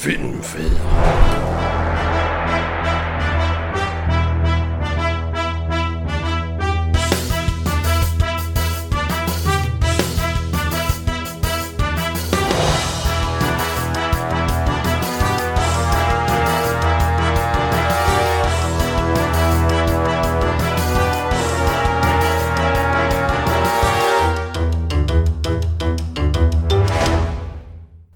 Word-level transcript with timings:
Filmfædre. 0.00 0.80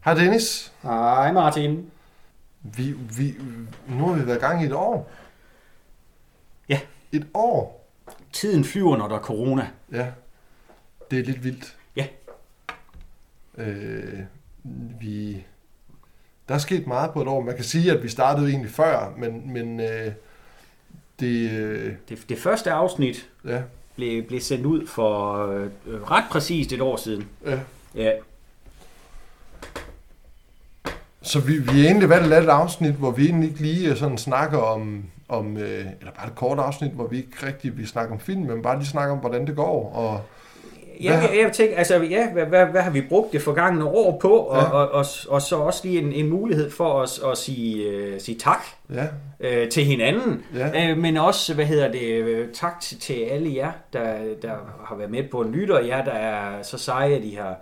Hej 0.04 0.14
Dennis. 0.14 0.73
Martin. 1.34 1.90
Vi, 2.62 2.92
vi, 2.92 3.34
nu 3.88 4.06
har 4.06 4.14
vi 4.14 4.26
været 4.26 4.36
i 4.36 4.40
gang 4.40 4.62
i 4.62 4.66
et 4.66 4.72
år. 4.72 5.10
Ja. 6.68 6.80
Et 7.12 7.26
år. 7.34 7.86
Tiden 8.32 8.64
flyver, 8.64 8.96
når 8.96 9.08
der 9.08 9.16
er 9.16 9.20
corona. 9.20 9.68
Ja. 9.92 10.06
Det 11.10 11.18
er 11.18 11.24
lidt 11.24 11.44
vildt. 11.44 11.76
Ja. 11.96 12.06
Øh, 13.58 14.20
vi, 15.00 15.44
der 16.48 16.54
er 16.54 16.58
sket 16.58 16.86
meget 16.86 17.10
på 17.10 17.22
et 17.22 17.28
år. 17.28 17.40
Man 17.40 17.54
kan 17.54 17.64
sige, 17.64 17.92
at 17.92 18.02
vi 18.02 18.08
startede 18.08 18.48
egentlig 18.48 18.70
før, 18.70 19.12
men, 19.16 19.52
men 19.52 19.80
øh, 19.80 20.12
det, 21.20 21.50
øh, 21.50 21.94
Det, 22.08 22.24
det 22.28 22.38
første 22.38 22.70
afsnit 22.70 23.30
ja, 23.44 23.62
blev, 23.96 24.22
blev 24.22 24.40
sendt 24.40 24.66
ud 24.66 24.86
for 24.86 25.46
øh, 25.46 25.70
ret 26.10 26.24
præcist 26.30 26.72
et 26.72 26.80
år 26.80 26.96
siden. 26.96 27.28
ja. 27.46 27.60
Ja, 27.94 28.12
Så 31.24 31.40
vi, 31.40 31.52
vi 31.58 31.68
har 31.80 31.84
egentlig 31.86 32.08
valgt 32.08 32.26
et 32.34 32.48
afsnit, 32.48 32.92
hvor 32.94 33.10
vi 33.10 33.24
egentlig 33.26 33.48
ikke 33.48 33.60
lige 33.62 33.90
øh, 33.90 33.96
sådan 33.96 34.18
snakker 34.18 34.58
om, 34.58 35.04
om 35.28 35.56
øh, 35.56 35.78
eller 36.00 36.12
bare 36.18 36.26
et 36.26 36.34
kort 36.34 36.58
afsnit, 36.58 36.90
hvor 36.92 37.06
vi 37.06 37.16
ikke 37.16 37.46
rigtig 37.46 37.76
vil 37.78 37.88
snakke 37.88 38.12
om 38.12 38.18
film, 38.20 38.42
men 38.42 38.62
bare 38.62 38.76
lige 38.78 38.86
snakke 38.88 39.12
om, 39.12 39.18
hvordan 39.18 39.46
det 39.46 39.56
går. 39.56 39.92
Og, 39.94 40.20
jeg, 41.00 41.18
Hvad- 41.18 41.28
jeg, 41.28 41.42
jeg 41.44 41.52
tænker, 41.52 41.76
altså, 41.76 42.02
ja, 42.02 42.30
hvad, 42.32 42.44
hvad, 42.46 42.66
hvad 42.66 42.80
har 42.82 42.90
vi 42.90 43.00
brugt 43.00 43.32
det 43.32 43.42
forgangne 43.42 43.84
år 43.84 44.18
på? 44.22 44.28
Og, 44.36 44.56
Ja. 44.56 44.62
ja. 44.62 44.70
og, 44.70 44.88
og, 44.90 45.04
og 45.28 45.42
så 45.42 45.56
også 45.56 45.80
lige 45.84 45.98
en, 45.98 46.12
en 46.12 46.28
mulighed 46.30 46.70
for 46.70 46.88
os 46.88 47.20
at 47.32 47.38
sige, 47.38 47.82
øh, 47.88 48.20
sige 48.20 48.38
tak 48.38 48.64
ja, 48.94 49.06
øh, 49.40 49.68
til 49.68 49.84
hinanden. 49.84 50.42
ja, 50.54 50.90
Øh, 50.90 50.98
men 50.98 51.16
også, 51.16 51.54
hvad 51.54 51.64
hedder 51.64 51.92
det, 51.92 52.02
øh, 52.02 52.48
tak 52.54 52.80
til, 52.80 53.00
til 53.00 53.14
alle 53.14 53.54
jer, 53.54 53.72
der, 53.92 54.04
der 54.42 54.52
har 54.86 54.96
været 54.96 55.10
med 55.10 55.22
på 55.30 55.40
en 55.40 55.52
lytter, 55.52 55.74
og 55.76 55.86
jer, 55.88 56.04
der 56.04 56.12
er 56.12 56.62
så 56.62 56.78
seje, 56.78 57.14
at 57.14 57.22
I 57.24 57.34
har 57.40 57.56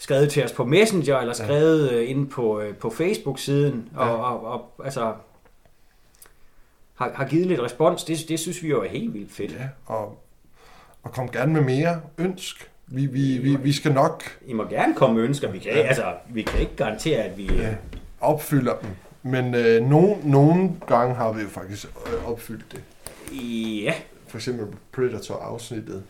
skrevet 0.00 0.30
til 0.30 0.44
os 0.44 0.52
på 0.52 0.64
Messenger, 0.64 1.18
eller 1.18 1.34
skrevet 1.34 1.92
ja. 1.92 2.00
inde 2.00 2.26
på, 2.26 2.60
øh, 2.60 2.74
på 2.76 2.90
Facebook-siden, 2.90 3.88
og, 3.94 4.06
Ja. 4.06 4.12
og, 4.12 4.44
og 4.46 4.84
altså 4.84 5.12
har, 6.94 7.12
har 7.14 7.24
givet 7.28 7.46
lidt 7.46 7.60
respons. 7.60 8.04
Det, 8.04 8.18
det 8.28 8.40
synes 8.40 8.62
vi 8.62 8.68
jo 8.68 8.82
er 8.82 8.88
helt 8.88 9.14
vildt 9.14 9.32
fedt. 9.32 9.52
ja, 9.52 9.68
og, 9.86 10.18
og 11.02 11.12
kom 11.12 11.28
gerne 11.30 11.52
med 11.52 11.60
mere 11.60 12.00
ønsk. 12.18 12.70
Vi, 12.86 13.06
vi, 13.06 13.38
vi, 13.38 13.56
vi 13.56 13.72
skal 13.72 13.92
nok 13.92 14.22
I 14.46 14.52
må 14.52 14.64
gerne 14.64 14.94
komme 14.94 15.16
med 15.16 15.24
ønsker. 15.24 15.50
Vi 15.50 15.58
kan, 15.58 15.72
ja. 15.72 15.80
altså, 15.80 16.14
vi 16.28 16.42
kan 16.42 16.60
ikke 16.60 16.76
garantere, 16.76 17.18
at 17.18 17.38
vi... 17.38 17.44
ja, 17.46 17.74
opfylde 18.20 18.76
dem. 18.82 18.90
Men 19.22 19.54
øh, 19.54 19.82
nogle, 19.86 20.16
nogle 20.24 20.70
gange 20.86 21.14
har 21.14 21.32
vi 21.32 21.42
jo 21.42 21.48
faktisk 21.48 21.86
øh, 22.06 22.30
opfyldt 22.30 22.64
det. 22.72 22.82
Ja, 23.84 23.94
For 24.26 24.36
eksempel 24.38 24.66
Predator-afsnittet. 24.92 26.02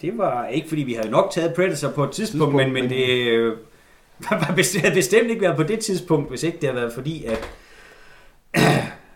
Det 0.00 0.18
var 0.18 0.46
ikke, 0.46 0.68
fordi 0.68 0.82
vi 0.82 0.94
havde 0.94 1.10
nok 1.10 1.30
taget 1.32 1.54
Predator 1.54 1.90
på 1.90 2.04
et 2.04 2.10
tidspunkt, 2.10 2.54
men, 2.54 2.72
men 2.72 2.90
det 2.90 3.08
øh, 3.28 3.56
var 4.30 4.52
bestemt, 4.56 4.94
bestemt 4.94 5.30
ikke 5.30 5.42
været 5.42 5.56
på 5.56 5.62
det 5.62 5.78
tidspunkt, 5.80 6.28
hvis 6.28 6.42
ikke 6.42 6.58
det 6.60 6.68
havde 6.68 6.80
været 6.82 6.92
fordi, 6.94 7.24
at, 7.24 7.48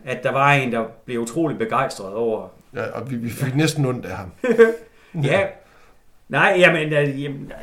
at 0.05 0.23
der 0.23 0.31
var 0.31 0.53
en, 0.53 0.71
der 0.71 0.83
blev 1.05 1.19
utrolig 1.21 1.57
begejstret 1.57 2.13
over. 2.13 2.47
Ja, 2.75 2.91
og 2.91 3.11
vi, 3.11 3.15
vi 3.15 3.29
fik 3.29 3.55
næsten 3.55 3.85
ondt 3.85 4.05
af 4.05 4.17
ham. 4.17 4.31
Ja, 5.23 5.45
nej, 6.29 6.55
jamen, 6.57 6.93
øh, 6.93 7.23
jamen 7.23 7.47
jeg 7.49 7.57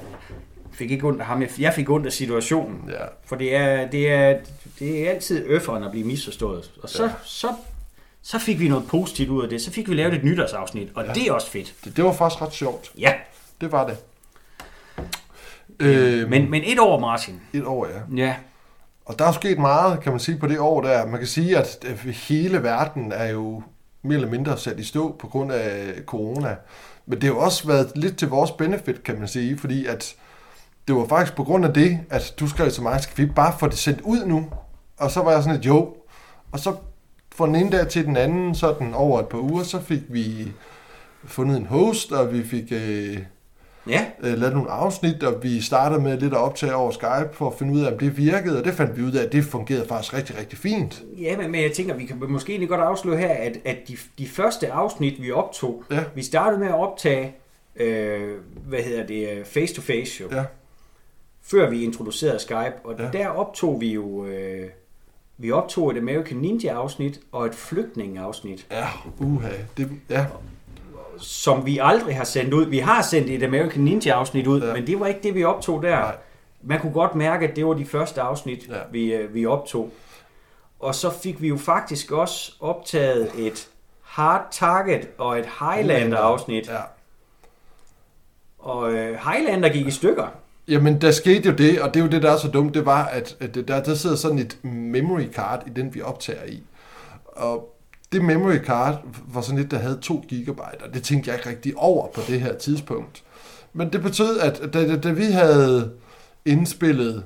fik 0.73 0.91
ikke 0.91 1.07
ondt 1.07 1.21
af 1.21 1.27
ham, 1.27 1.43
jeg- 1.61 1.73
fik 1.75 1.91
ondt 1.91 2.07
af 2.07 2.13
situationen. 2.13 2.91
Ja, 2.91 3.05
For 3.27 3.37
det 3.37 3.57
er, 3.57 3.87
det 3.91 4.11
er, 4.13 4.39
det 4.79 5.07
er 5.07 5.11
altid 5.11 5.45
øfferen 5.47 5.85
at 5.85 5.91
blive 5.91 6.07
misforstået. 6.07 6.71
Og 6.83 6.89
så, 6.89 7.03
ja. 7.05 7.11
så, 7.25 7.49
så 8.29 8.39
fik 8.39 8.61
vi 8.61 8.69
noget 8.69 8.87
positivt 8.87 9.29
ud 9.31 9.43
af 9.43 9.49
det. 9.49 9.63
Så 9.63 9.71
fik 9.73 9.89
vi 9.89 9.95
lavet 9.95 10.15
et 10.15 10.25
nytårsafsnit, 10.25 10.89
og 10.95 11.05
Ja. 11.05 11.13
det 11.13 11.23
er 11.27 11.33
også 11.33 11.51
fedt. 11.51 11.75
det, 11.85 11.97
det 11.97 12.05
var 12.05 12.13
faktisk 12.13 12.43
ret 12.43 12.53
sjovt. 12.53 12.93
Ja, 12.99 13.13
Det 13.61 13.73
var 13.73 13.87
det. 13.87 13.97
Øh, 15.81 16.29
men, 16.31 16.51
men 16.51 16.63
et 16.65 16.79
år, 16.79 16.99
Martin. 17.01 17.41
Et 17.53 17.65
år, 17.65 17.87
ja. 17.87 18.23
Ja, 18.25 18.35
Og 19.05 19.19
der 19.19 19.25
er 19.27 19.33
sket 19.33 19.59
meget, 19.59 20.01
kan 20.01 20.13
man 20.13 20.21
sige, 20.21 20.39
på 20.39 20.47
det 20.47 20.59
år 20.59 20.81
der. 20.81 21.07
Man 21.07 21.19
kan 21.19 21.27
sige, 21.27 21.59
at 21.59 21.85
hele 22.29 22.63
verden 22.63 23.13
er 23.13 23.27
jo 23.31 23.63
mere 24.03 24.15
eller 24.15 24.31
mindre 24.31 24.59
sat 24.59 24.79
i 24.79 24.85
stå 24.85 25.17
på 25.19 25.27
grund 25.27 25.53
af 25.53 25.93
corona. 26.07 26.57
Men 27.07 27.21
det 27.21 27.25
har 27.25 27.31
jo 27.35 27.39
også 27.41 27.67
været 27.67 27.93
lidt 27.95 28.19
til 28.19 28.29
vores 28.29 28.51
benefit, 28.51 29.03
kan 29.05 29.19
man 29.19 29.29
sige, 29.29 29.59
fordi 29.59 29.87
at 29.87 30.15
det 30.89 30.97
var 30.97 31.07
faktisk 31.07 31.37
på 31.37 31.45
grund 31.45 31.65
af 31.65 31.75
det, 31.75 31.99
at 32.11 32.35
du 32.41 32.49
skrev 32.49 32.71
til 32.71 32.83
mig, 32.83 33.01
skal 33.03 33.27
vi 33.27 33.33
bare 33.33 33.55
få 33.61 33.67
det 33.69 33.79
sendt 33.79 34.01
ud 34.01 34.25
nu? 34.27 34.47
Og 34.99 35.11
så 35.11 35.23
var 35.23 35.33
jeg 35.33 35.43
sådan 35.43 35.59
et 35.61 35.67
jo. 35.67 35.95
Og 36.53 36.59
så 36.61 36.75
fra 37.37 37.47
den 37.47 37.55
ene 37.55 37.71
dag 37.71 37.89
til 37.89 38.05
den 38.05 38.17
anden, 38.17 38.55
sådan 38.55 38.95
over 38.95 39.21
et 39.21 39.29
par 39.29 39.39
uger, 39.39 39.63
så 39.63 39.81
fik 39.81 40.01
vi 40.09 40.53
fundet 41.25 41.57
en 41.57 41.67
host, 41.67 42.13
og 42.13 42.33
vi 42.33 42.45
fik 42.45 42.73
øh, 42.73 43.19
ja, 43.89 44.07
øh, 44.23 44.39
lavet 44.39 44.55
nogle 44.55 44.71
afsnit, 44.71 45.23
og 45.23 45.43
vi 45.43 45.61
startede 45.61 46.01
med 46.01 46.19
lidt 46.21 46.33
at 46.33 46.39
optage 46.39 46.75
over 46.75 46.91
Skype 46.91 47.29
for 47.33 47.47
at 47.47 47.59
finde 47.59 47.73
ud 47.75 47.81
af, 47.81 47.93
om 47.93 47.99
det 47.99 48.17
virkede, 48.17 48.59
og 48.59 48.65
det 48.65 48.75
fandt 48.75 48.97
vi 48.97 49.03
ud 49.03 49.13
af, 49.13 49.25
at 49.25 49.33
det 49.33 49.45
fungerede 49.45 49.89
faktisk 49.89 50.15
rigtig, 50.15 50.39
rigtig 50.39 50.59
fint. 50.59 51.03
ja 51.19 51.37
men, 51.37 51.51
men 51.51 51.63
jeg 51.63 51.73
tænker, 51.73 51.95
vi 51.95 52.05
kan 52.05 52.23
måske 52.29 52.51
egentlig 52.51 52.69
godt 52.69 52.81
afsløre 52.81 53.19
her, 53.19 53.29
at, 53.29 53.59
at 53.65 53.77
de, 53.89 53.97
de 54.19 54.29
første 54.29 54.73
afsnit, 54.73 55.23
vi 55.23 55.31
optog, 55.33 55.85
Ja, 55.91 56.05
vi 56.15 56.23
startede 56.23 56.61
med 56.61 56.69
at 56.69 56.75
optage, 56.75 57.35
øh, 57.77 58.35
hvad 58.69 58.81
hedder 58.83 59.07
det, 59.07 59.29
øh, 59.31 59.45
face-to-face 59.45 60.23
jo, 60.23 60.29
ja, 60.33 60.45
før 61.43 61.71
vi 61.71 61.85
introducerede 61.85 62.39
Skype, 62.39 62.75
og 62.85 62.95
ja. 62.99 63.09
der 63.13 63.29
optog 63.29 63.81
vi 63.81 63.93
jo, 63.93 64.27
øh, 64.27 64.69
vi 65.39 65.53
optog 65.53 65.91
et 65.91 65.97
American 65.99 66.37
Ninja 66.37 66.73
afsnit 66.75 67.21
og 67.33 67.47
et 67.47 67.55
flygtningeafsnit. 67.55 68.67
ja, 68.71 68.87
uha, 69.19 69.49
det, 69.77 69.91
ja, 70.11 70.27
som 71.19 71.67
vi 71.67 71.79
aldrig 71.83 72.17
har 72.17 72.25
sendt 72.25 72.55
ud. 72.55 72.65
Vi 72.67 72.79
har 72.79 73.03
sendt 73.03 73.31
et 73.31 73.43
American 73.43 73.81
Ninja 73.85 74.13
afsnit 74.13 74.47
ud, 74.47 74.63
Ja. 74.63 74.73
men 74.75 74.87
det 74.87 75.01
var 75.01 75.07
ikke 75.07 75.21
det, 75.23 75.35
vi 75.35 75.45
optog 75.45 75.83
der. 75.83 75.91
nej, 75.97 76.17
Man 76.63 76.81
kunne 76.81 76.93
godt 76.93 77.15
mærke, 77.15 77.49
at 77.49 77.57
det 77.57 77.67
var 77.67 77.75
de 77.75 77.85
første 77.87 78.21
afsnit, 78.21 78.69
Ja. 78.69 78.75
vi, 78.93 79.15
øh, 79.15 79.35
vi 79.35 79.47
optog. 79.47 79.93
Og 80.81 80.95
så 80.95 81.11
fik 81.11 81.43
vi 81.43 81.49
jo 81.49 81.57
faktisk 81.57 82.13
også 82.13 82.53
optaget 82.61 83.31
et 83.39 83.69
Hard 84.03 84.47
Target 84.51 85.09
og 85.19 85.39
et 85.39 85.47
Highlander 85.61 86.19
afsnit. 86.19 86.69
Ja. 86.69 86.81
Og 88.59 88.93
øh, 88.93 89.19
Highlander 89.31 89.69
gik 89.69 89.87
i 89.87 89.91
stykker. 89.91 90.27
Jamen, 90.69 91.01
der 91.01 91.11
skete 91.11 91.49
jo 91.49 91.55
det, 91.55 91.81
og 91.81 91.95
det 91.95 92.01
er 92.01 92.05
jo 92.05 92.11
det, 92.11 92.23
der 92.23 92.31
er 92.31 92.37
så 92.37 92.49
dumt, 92.49 92.75
det 92.75 92.87
var, 92.87 93.05
at, 93.05 93.37
at 93.41 93.55
der, 93.55 93.83
der 93.83 93.95
sidder 93.95 94.17
sådan 94.17 94.39
et 94.39 94.65
memory 94.65 95.33
card 95.33 95.63
i 95.67 95.71
den, 95.71 95.95
vi 95.95 96.03
optager 96.03 96.45
i. 96.45 96.63
Og 97.27 97.77
det 98.13 98.25
memory 98.25 98.59
card 98.59 99.05
var 99.29 99.41
sådan 99.41 99.61
et, 99.61 99.71
der 99.71 99.79
havde 99.79 99.99
2 100.03 100.25
gigabyte, 100.29 100.85
og 100.85 100.95
det 100.95 101.03
tænkte 101.03 101.31
jeg 101.31 101.39
ikke 101.39 101.49
rigtig 101.49 101.77
over 101.77 102.09
på 102.09 102.21
det 102.29 102.41
her 102.41 102.55
tidspunkt. 102.55 103.23
Men 103.73 103.93
det 103.93 104.03
betød, 104.03 104.41
at 104.41 104.61
da, 104.73 104.89
da, 104.89 104.97
da 104.97 105.11
vi 105.11 105.25
havde 105.25 105.93
indspillet 106.45 107.25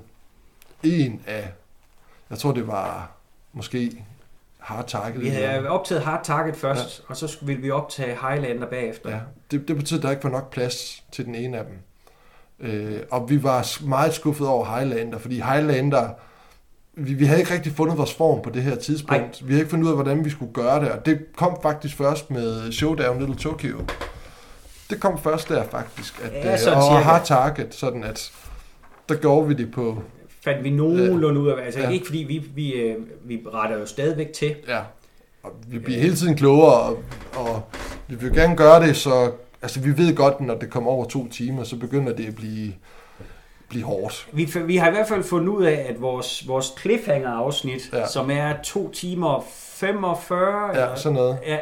en 0.83 1.21
af, 1.27 1.53
jeg 2.31 2.39
tror 2.39 2.53
det 2.53 2.67
var 2.67 3.11
måske 3.53 4.05
Hard 4.59 4.87
Target. 4.87 5.21
Vi 5.21 5.29
havde 5.29 5.69
optaget 5.69 6.03
Hard 6.03 6.25
Target 6.25 6.57
først, 6.57 6.99
ja. 6.99 7.05
og 7.09 7.17
så 7.17 7.37
ville 7.43 7.63
vi 7.63 7.71
optage 7.71 8.19
Highlander 8.29 8.67
bagefter. 8.67 9.11
Ja, 9.11 9.21
det, 9.51 9.69
det 9.69 9.77
betød, 9.77 9.99
at 9.99 10.03
der 10.03 10.11
ikke 10.11 10.25
var 10.25 10.31
nok 10.31 10.51
plads 10.51 11.05
til 11.13 11.25
den 11.25 11.35
ene 11.35 11.59
af 11.59 11.65
dem. 11.65 11.75
Øh, 12.61 12.99
og 13.11 13.31
vi 13.31 13.43
var 13.43 13.85
meget 13.89 14.15
skuffet 14.15 14.47
over 14.47 14.79
Highlander, 14.79 15.19
fordi 15.19 15.35
Highlander, 15.41 16.09
vi, 16.95 17.15
vi 17.15 17.25
havde 17.25 17.41
ikke 17.41 17.55
rigtig 17.55 17.73
fundet 17.73 17.99
vores 17.99 18.15
form 18.15 18.43
på 18.43 18.51
det 18.51 18.63
her 18.63 18.75
tidspunkt. 18.77 19.21
Nej. 19.23 19.31
Vi 19.43 19.47
havde 19.53 19.61
ikke 19.61 19.71
fundet 19.71 19.85
ud 19.85 19.91
af, 19.91 19.97
hvordan 19.97 20.25
vi 20.25 20.31
skulle 20.31 20.53
gøre 20.53 20.81
det, 20.81 20.91
og 20.91 21.07
det 21.07 21.21
kom 21.37 21.59
faktisk 21.63 21.97
først 21.97 22.31
med 22.31 22.73
Showdown 22.73 23.19
Little 23.19 23.37
Tokyo. 23.37 23.79
Det 24.91 25.01
kom 25.01 25.19
først 25.23 25.49
der 25.49 25.65
faktisk, 25.65 26.21
at, 26.25 26.33
Ja, 26.45 26.53
øh, 26.53 26.59
sådan 26.59 26.79
og 26.79 26.83
cirka. 26.85 27.03
Hard 27.03 27.25
Target, 27.25 27.75
sådan 27.75 28.05
at 28.05 28.33
der 29.09 29.15
gjorde 29.15 29.49
vi 29.49 29.55
det 29.55 29.71
på, 29.73 30.03
Fandt 30.45 30.65
vi 30.65 30.71
nogenlunde 30.71 31.41
ud 31.41 31.49
af, 31.49 31.65
altså 31.65 31.81
Ja. 31.81 31.89
ikke 31.91 32.07
fordi 32.07 32.19
vi, 32.19 32.39
vi, 32.55 32.73
øh, 32.73 32.97
vi 33.25 33.41
retter 33.55 33.79
jo 33.79 33.87
stadigvæk 33.87 34.33
til, 34.33 34.55
ja, 34.69 34.79
og 35.43 35.53
vi 35.69 35.79
bliver 35.79 36.01
hele 36.01 36.17
tiden 36.17 36.37
klogere, 36.37 36.73
og, 36.81 37.03
og 37.37 37.63
vi 38.09 38.15
vil 38.15 38.33
gerne 38.35 38.57
gøre 38.57 38.87
det, 38.87 38.97
så 38.97 39.33
altså 39.63 39.81
vi 39.81 39.99
ved 39.99 40.17
godt, 40.17 40.41
når 40.41 40.55
det 40.55 40.71
kommer 40.71 40.91
over 40.91 41.05
to 41.05 41.29
timer, 41.29 41.65
så 41.65 41.77
begynder 41.77 42.13
det 42.13 42.27
at 42.27 42.35
blive, 42.35 42.73
blive 43.69 43.85
hårdt. 43.85 44.29
Vi, 44.33 44.49
vi 44.65 44.77
har 44.77 44.89
i 44.89 44.91
hvert 44.91 45.09
fald 45.09 45.23
fundet 45.25 45.49
ud 45.49 45.65
af, 45.65 45.87
at 45.89 46.01
vores, 46.01 46.49
vores 46.49 46.73
cliffhanger-afsnit, 46.81 47.91
Ja. 47.93 47.99
ja. 47.99 48.07
som 48.07 48.31
er 48.31 48.55
2 48.65 48.91
timer 48.91 49.29
og 49.29 49.45
45, 49.51 50.67
Ja, 50.67 50.73
eller- 50.73 50.95
sådan 50.97 51.17
noget. 51.17 51.39
ja, 51.47 51.59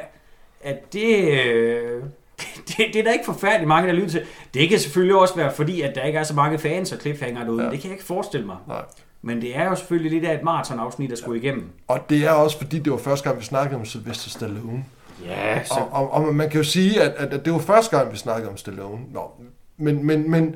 at 0.63 0.93
det, 0.93 1.29
øh, 1.45 2.03
det, 2.69 2.77
det 2.93 2.97
er 2.97 3.03
der 3.05 3.13
ikke 3.13 3.25
forfærdeligt 3.25 3.69
mange, 3.69 3.89
der 3.89 3.95
lytter 3.95 4.11
til. 4.11 4.23
Det 4.55 4.69
kan 4.69 4.79
selvfølgelig 4.79 5.17
også 5.17 5.37
være 5.37 5.53
fordi, 5.53 5.81
at 5.81 5.95
der 5.95 6.03
ikke 6.03 6.19
er 6.19 6.23
så 6.23 6.35
mange 6.35 6.59
fans 6.59 6.93
af 6.93 6.99
cliffhanger 7.01 7.45
derude. 7.45 7.59
Ja. 7.63 7.67
Ja. 7.67 7.71
Det 7.73 7.81
kan 7.81 7.89
jeg 7.91 7.95
ikke 7.95 8.05
forestille 8.07 8.47
mig. 8.47 8.57
Nej. 8.69 8.83
Men 9.23 9.41
det 9.43 9.57
er 9.57 9.65
jo 9.65 9.75
selvfølgelig 9.75 10.13
lidt 10.13 10.25
af 10.31 10.35
et 10.35 10.43
maratonafsnit, 10.43 11.11
der 11.11 11.17
skulle 11.17 11.41
igennem. 11.43 11.71
Og 11.89 12.01
det 12.11 12.25
er 12.25 12.31
også, 12.31 12.59
fordi 12.59 12.79
det 12.79 12.93
var 12.93 12.99
første 12.99 13.29
gang, 13.29 13.41
vi 13.41 13.45
snakkede 13.45 13.77
om 13.81 13.85
Sylvester 13.85 14.31
Stallone. 14.31 14.85
Ja, 15.25 15.65
så... 15.65 15.75
Og, 15.75 16.13
og, 16.13 16.27
og 16.27 16.35
man 16.35 16.51
kan 16.51 16.59
jo 16.59 16.65
sige, 16.65 17.03
at, 17.03 17.13
at, 17.13 17.35
at 17.35 17.45
det 17.45 17.53
var 17.53 17.59
første 17.59 17.97
gang, 17.97 18.13
vi 18.13 18.17
snakkede 18.17 18.51
om 18.51 18.57
Stallone. 18.57 19.01
Nå, 19.13 19.31
men, 19.77 20.07
men, 20.07 20.31
men 20.31 20.55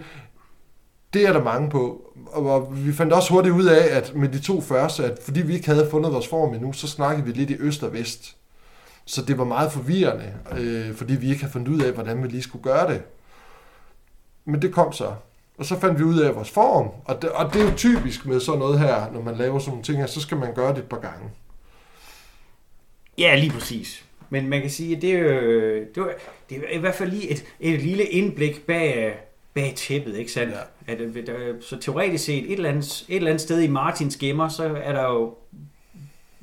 det 1.12 1.26
er 1.26 1.32
der 1.32 1.44
mange 1.44 1.70
på. 1.70 2.12
Og 2.26 2.87
vi 2.87 2.93
fandt 2.93 3.12
også 3.12 3.32
hurtigt 3.32 3.55
ud 3.55 3.64
af, 3.64 3.97
at 3.97 4.14
med 4.14 4.29
de 4.29 4.41
to 4.41 4.61
første, 4.61 5.05
at 5.05 5.19
fordi 5.25 5.43
vi 5.43 5.55
ikke 5.55 5.67
havde 5.67 5.91
fundet 5.91 6.12
vores 6.12 6.29
form 6.29 6.55
endnu, 6.55 6.73
så 6.73 6.88
snakkede 6.88 7.26
vi 7.26 7.32
lidt 7.32 7.50
i 7.50 7.56
øst 7.59 7.82
og 7.82 7.93
vest. 7.93 8.37
Så 9.05 9.23
det 9.23 9.38
var 9.38 9.44
meget 9.44 9.73
forvirrende, 9.73 10.35
øh, 10.59 10.94
fordi 10.94 11.14
vi 11.14 11.29
ikke 11.29 11.41
havde 11.41 11.53
fundet 11.53 11.69
ud 11.69 11.81
af, 11.81 11.93
hvordan 11.93 12.23
vi 12.23 12.29
lige 12.29 12.43
skulle 12.43 12.64
gøre 12.64 12.93
det. 12.93 13.03
Men 14.44 14.62
det 14.62 14.73
kom 14.73 14.93
så. 14.93 15.14
Og 15.59 15.64
så 15.64 15.79
fandt 15.79 15.99
vi 15.99 16.05
ud 16.05 16.19
af 16.19 16.35
vores 16.35 16.50
form. 16.50 16.91
Og 17.05 17.23
det, 17.23 17.31
og 17.31 17.53
det 17.55 17.62
er 17.62 17.70
jo 17.70 17.76
typisk 17.76 18.26
med 18.26 18.41
sådan 18.41 18.59
noget 18.59 18.79
her, 18.79 19.12
når 19.12 19.23
man 19.23 19.37
laver 19.37 19.59
sådan 19.59 19.70
nogle 19.70 19.85
ting 19.85 19.99
her, 19.99 20.06
så 20.06 20.20
skal 20.20 20.37
man 20.37 20.55
gøre 20.55 20.70
det 20.70 20.79
et 20.79 20.88
par 20.88 20.99
gange. 20.99 21.31
Ja, 23.19 23.37
lige 23.37 23.50
præcis. 23.53 24.05
Men 24.32 24.49
man 24.49 24.61
kan 24.61 24.70
sige, 24.70 24.96
at 24.96 25.02
det 25.02 25.12
er 25.12 25.19
jo, 25.19 25.29
det 25.94 25.96
er, 25.96 26.05
det 26.50 26.58
er 26.58 26.76
i 26.76 26.79
hvert 26.79 26.94
fald 26.94 27.11
lige 27.11 27.31
et, 27.31 27.44
et 27.61 27.82
lille 27.82 28.05
indblik 28.05 28.67
bag, 28.67 29.17
bag 29.55 29.73
tæppet, 29.76 30.17
ikke 30.17 30.32
sandt? 30.32 30.55
Ja. 30.88 30.93
At, 30.93 30.99
der, 31.26 31.34
så 31.61 31.76
teoretisk 31.81 32.25
set, 32.25 32.44
et 32.44 32.52
eller, 32.52 32.69
andet, 32.69 33.05
et 33.08 33.17
eller 33.17 33.31
andet 33.31 33.40
sted 33.40 33.61
i 33.61 33.69
Martins 33.69 34.17
gemmer, 34.17 34.49
så 34.49 34.64
er 34.84 34.93
der 34.93 35.02
jo 35.02 35.34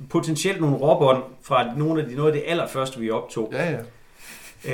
potentielt 0.10 0.62
nogle 0.62 0.76
råbånd 0.76 1.24
fra 1.42 1.76
nogle 1.78 2.02
af 2.02 2.08
de, 2.08 2.16
noget 2.16 2.32
af 2.32 2.42
det 2.42 2.44
allerførste, 2.48 3.00
vi 3.00 3.10
optog. 3.10 3.54
Ja, 3.54 3.72
ja. 3.72 3.80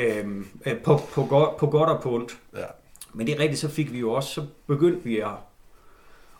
Øhm, 0.02 0.48
øh, 0.66 0.78
på, 0.78 0.98
på, 1.14 1.26
godt, 1.26 1.58
på 1.58 1.68
godt 1.68 1.90
og 1.90 2.02
på 2.02 2.16
ondt. 2.16 2.38
Ja. 2.56 2.66
Men 3.14 3.28
det 3.28 3.36
er 3.36 3.40
rigtigt, 3.40 3.60
så 3.60 3.70
fik 3.70 3.94
vi 3.94 4.00
jo 4.00 4.12
også, 4.12 4.30
så 4.30 4.46
begyndte 4.68 5.04
vi 5.04 5.20
at, 5.20 5.28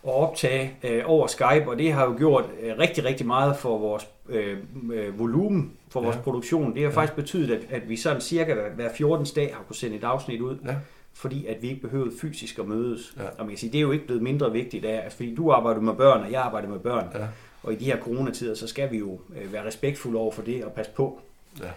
at 0.06 0.14
optage 0.14 0.76
øh, 0.82 1.02
over 1.06 1.26
Skype, 1.26 1.70
og 1.70 1.78
det 1.78 1.92
har 1.92 2.04
jo 2.04 2.14
gjort 2.18 2.44
øh, 2.62 2.78
rigtig, 2.78 3.04
rigtig 3.04 3.26
meget 3.26 3.56
for 3.56 3.78
vores 3.78 4.08
øh, 4.28 4.58
øh, 4.92 5.18
volumen, 5.18 5.72
for 5.88 6.00
vores 6.00 6.16
Ja. 6.16 6.20
produktion. 6.20 6.74
Det 6.74 6.82
har 6.82 6.88
Ja. 6.90 6.94
faktisk 6.96 7.16
betydet, 7.16 7.50
at, 7.54 7.66
at 7.82 7.88
vi 7.88 7.96
sådan 7.96 8.20
cirka 8.20 8.54
hver, 8.54 8.70
hver 8.74 8.88
14. 8.94 9.26
dag 9.36 9.54
har 9.54 9.62
kunne 9.62 9.76
sende 9.76 9.96
et 9.96 10.04
afsnit 10.04 10.40
ud, 10.40 10.56
Ja. 10.66 10.74
fordi 11.14 11.46
at 11.46 11.62
vi 11.62 11.68
ikke 11.68 11.80
behøvede 11.82 12.12
fysisk 12.20 12.58
at 12.58 12.68
mødes. 12.68 13.14
Ja. 13.16 13.22
Og 13.22 13.32
man 13.38 13.48
kan 13.48 13.56
sige, 13.58 13.72
det 13.72 13.78
er 13.78 13.82
jo 13.82 13.90
ikke 13.92 14.06
blevet 14.06 14.22
mindre 14.22 14.52
vigtigt 14.52 14.84
af, 14.84 15.02
altså, 15.04 15.16
fordi 15.16 15.34
du 15.34 15.50
arbejder 15.50 15.80
med 15.80 15.94
børn, 15.94 16.20
og 16.24 16.32
jeg 16.32 16.42
arbejder 16.42 16.68
med 16.68 16.78
børn. 16.78 17.04
Ja. 17.14 17.26
Og 17.62 17.72
i 17.72 17.76
de 17.76 17.84
her 17.84 18.00
coronatider, 18.00 18.54
så 18.54 18.66
skal 18.66 18.90
vi 18.92 18.98
jo 18.98 19.18
øh, 19.42 19.52
være 19.52 19.66
respektfulde 19.66 20.18
over 20.18 20.32
for 20.32 20.42
det 20.42 20.64
og 20.64 20.72
passe 20.72 20.92
på. 20.92 21.20
Ja. 21.60 21.70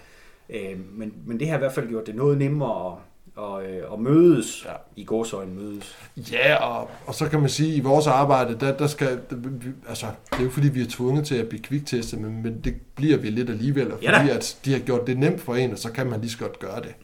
Øh, 0.50 0.80
men, 0.94 1.13
men 1.25 1.40
det 1.40 1.48
har 1.50 1.56
i 1.56 1.60
hvert 1.60 1.74
fald 1.74 1.88
gjort 1.90 2.07
det 2.07 2.16
noget 2.16 2.38
nemmere 2.38 2.98
at, 3.39 3.69
øh, 3.69 3.94
at 3.94 4.00
mødes, 4.00 4.65
Ja. 4.65 4.71
i 4.95 5.03
gåsøjne 5.06 5.51
mødes. 5.53 5.97
Ja, 6.31 6.56
og, 6.56 6.89
og 7.06 7.15
så 7.15 7.30
kan 7.30 7.39
man 7.39 7.50
sige, 7.50 7.71
at 7.71 7.77
i 7.77 7.80
vores 7.80 8.07
arbejde, 8.07 8.59
der, 8.59 8.77
der 8.77 8.88
skal, 8.88 9.19
der, 9.30 9.36
vi- 9.36 9.69
altså, 9.89 10.06
det 10.31 10.39
er 10.39 10.44
jo 10.44 10.50
fordi, 10.50 10.68
vi 10.69 10.81
er 10.81 10.86
tvunget 10.89 11.27
til 11.27 11.36
at 11.36 11.50
blive 11.50 11.62
kviktestet, 11.62 12.21
men, 12.21 12.44
men 12.44 12.62
det 12.63 12.75
bliver 12.95 13.18
vi 13.18 13.30
lidt 13.30 13.50
alligevel, 13.50 13.91
og 13.94 14.00
Ja 14.01 14.12
da. 14.12 14.18
fordi 14.19 14.30
at 14.30 14.57
de 14.65 14.71
har 14.74 14.80
gjort 14.80 15.07
det 15.07 15.18
nemt 15.18 15.41
for 15.41 15.56
en, 15.56 15.71
og 15.71 15.77
så 15.80 15.91
kan 15.91 16.07
man 16.07 16.21
lige 16.21 16.31
så 16.31 16.38
godt 16.38 16.59
gøre 16.59 16.81
det. 16.81 16.95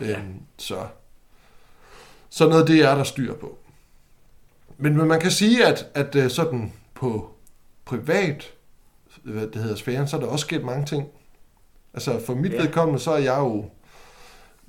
Ja. 0.00 0.10
Øhm, 0.18 0.34
så, 0.58 0.76
så 2.30 2.48
noget 2.48 2.68
det 2.68 2.80
er 2.80 2.94
der 2.94 3.04
styr 3.04 3.34
på. 3.34 3.58
Men, 4.78 4.96
men 4.96 5.08
man 5.08 5.20
kan 5.20 5.30
sige, 5.30 5.66
at, 5.66 5.86
at 5.94 6.14
øh, 6.16 6.30
sådan 6.30 6.72
på 6.94 7.30
privat, 7.84 8.50
hvad 9.22 9.46
det 9.46 9.62
hedder 9.62 9.76
sfæren, 9.76 10.08
så 10.08 10.16
er 10.16 10.20
der 10.20 10.26
også 10.28 10.46
sket 10.46 10.64
mange 10.64 10.86
ting. 10.86 11.08
Altså 11.94 12.20
for 12.26 12.34
mit 12.34 12.52
Ja. 12.52 12.56
ja. 12.56 12.62
vedkommende, 12.62 13.00
så 13.00 13.10
er 13.12 13.18
jeg 13.18 13.38
jo, 13.38 13.64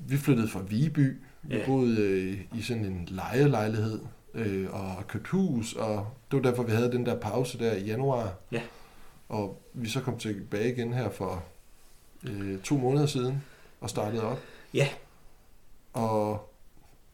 vi 0.08 0.18
flyttede 0.18 0.48
fra 0.48 0.60
Viby, 0.62 1.22
vi 1.44 1.56
Ja. 1.58 1.66
boede 1.66 2.02
øh, 2.02 2.60
i 2.60 2.62
sådan 2.62 2.86
en 2.86 3.08
lejelejlighed 3.12 4.00
øh, 4.34 4.68
og 4.74 4.80
har 4.80 5.04
købt 5.08 5.28
hus, 5.28 5.74
og 5.74 6.08
det 6.32 6.44
var 6.44 6.50
derfor, 6.50 6.64
vi 6.64 6.72
havde 6.72 6.92
den 6.92 7.06
der 7.06 7.16
pause 7.20 7.60
der 7.60 7.74
i 7.74 7.84
januar. 7.86 8.34
Ja. 8.52 8.62
Og 9.30 9.62
vi 9.74 9.90
så 9.90 10.02
kom 10.02 10.18
tilbage 10.18 10.74
igen 10.74 10.94
her 10.94 11.10
for 11.10 11.44
øh, 12.24 12.60
to 12.62 12.78
måneder 12.78 13.06
siden 13.06 13.44
og 13.82 13.90
startede 13.90 14.24
op. 14.24 14.40
Ja. 14.74 14.88
Og 15.94 16.50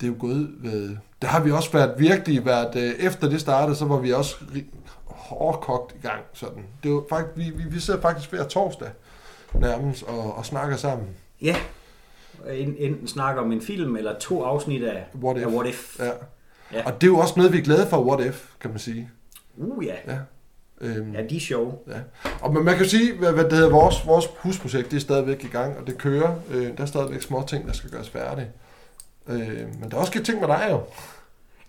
det 0.02 0.08
er 0.08 0.12
jo 0.12 0.18
gået 0.20 0.50
ved... 0.60 0.98
Der 1.22 1.28
har 1.28 1.40
vi 1.44 1.52
også 1.52 1.72
været 1.72 2.00
virkelig 2.00 2.46
været... 2.46 2.76
Øh, 2.76 2.94
efter 3.00 3.30
det 3.30 3.42
startede, 3.42 3.76
så 3.76 3.86
var 3.86 3.98
vi 4.00 4.14
også 4.14 4.36
hårdkogt 5.06 5.96
i 5.96 6.08
gang. 6.08 6.22
Sådan. 6.34 6.64
Det 6.84 6.92
var 6.92 7.04
faktisk, 7.10 7.38
vi, 7.38 7.64
vi, 7.64 7.70
vi 7.70 7.80
sidder 7.80 8.02
faktisk 8.02 8.30
hver 8.30 8.48
torsdag 8.48 8.90
nærmest 9.54 10.04
og, 10.04 10.34
og 10.38 10.46
snakker 10.46 10.78
sammen. 10.78 11.08
Ja, 11.42 11.56
enten 12.80 13.08
snakke 13.08 13.42
om 13.42 13.52
en 13.52 13.62
film, 13.62 13.96
eller 13.96 14.20
to 14.20 14.44
afsnit 14.44 14.84
af 14.84 15.06
What 15.24 15.38
if? 15.38 15.44
af 15.44 15.50
What 15.50 15.68
If. 15.68 16.00
Ja. 16.00 16.06
Ja. 16.06 16.12
ja. 16.74 16.86
Og 16.86 17.02
det 17.02 17.08
er 17.08 17.12
jo 17.12 17.18
også 17.18 17.34
noget, 17.38 17.54
vi 17.54 17.58
er 17.58 17.64
glade 17.64 17.88
for, 17.88 18.04
What 18.04 18.26
If, 18.26 18.46
kan 18.62 18.70
man 18.70 18.80
sige. 18.80 19.10
Uh 19.58 19.86
ja, 19.86 19.96
Ja. 20.08 20.18
Øhm, 20.82 21.14
ja 21.14 21.24
de 21.24 21.36
er 21.36 21.40
sjove. 21.40 21.74
Og 22.42 22.54
man, 22.54 22.64
man 22.64 22.74
kan 22.74 22.84
jo 22.84 22.90
sige, 22.90 23.18
hvad, 23.18 23.34
hvad 23.34 23.44
det 23.44 23.54
hedder, 23.54 23.70
vores, 23.70 24.08
vores 24.08 24.26
husprojekt, 24.38 24.92
det 24.92 24.98
er 24.98 25.02
stadigvæk 25.02 25.44
i 25.44 25.48
gang, 25.48 25.78
og 25.78 25.88
det 25.88 25.98
kører. 25.98 26.36
Øh, 26.52 26.78
der 26.78 26.84
er 26.84 26.86
stadigvæk 26.86 27.22
små 27.22 27.44
ting, 27.48 27.68
der 27.68 27.74
skal 27.74 27.90
gøres 27.90 28.10
færdige. 28.10 28.48
Øh, 29.28 29.40
men 29.80 29.92
der 29.92 29.98
er 29.98 30.02
også 30.02 30.24
ting 30.24 30.40
med 30.40 30.48
dig 30.48 30.68
jo. 30.72 30.82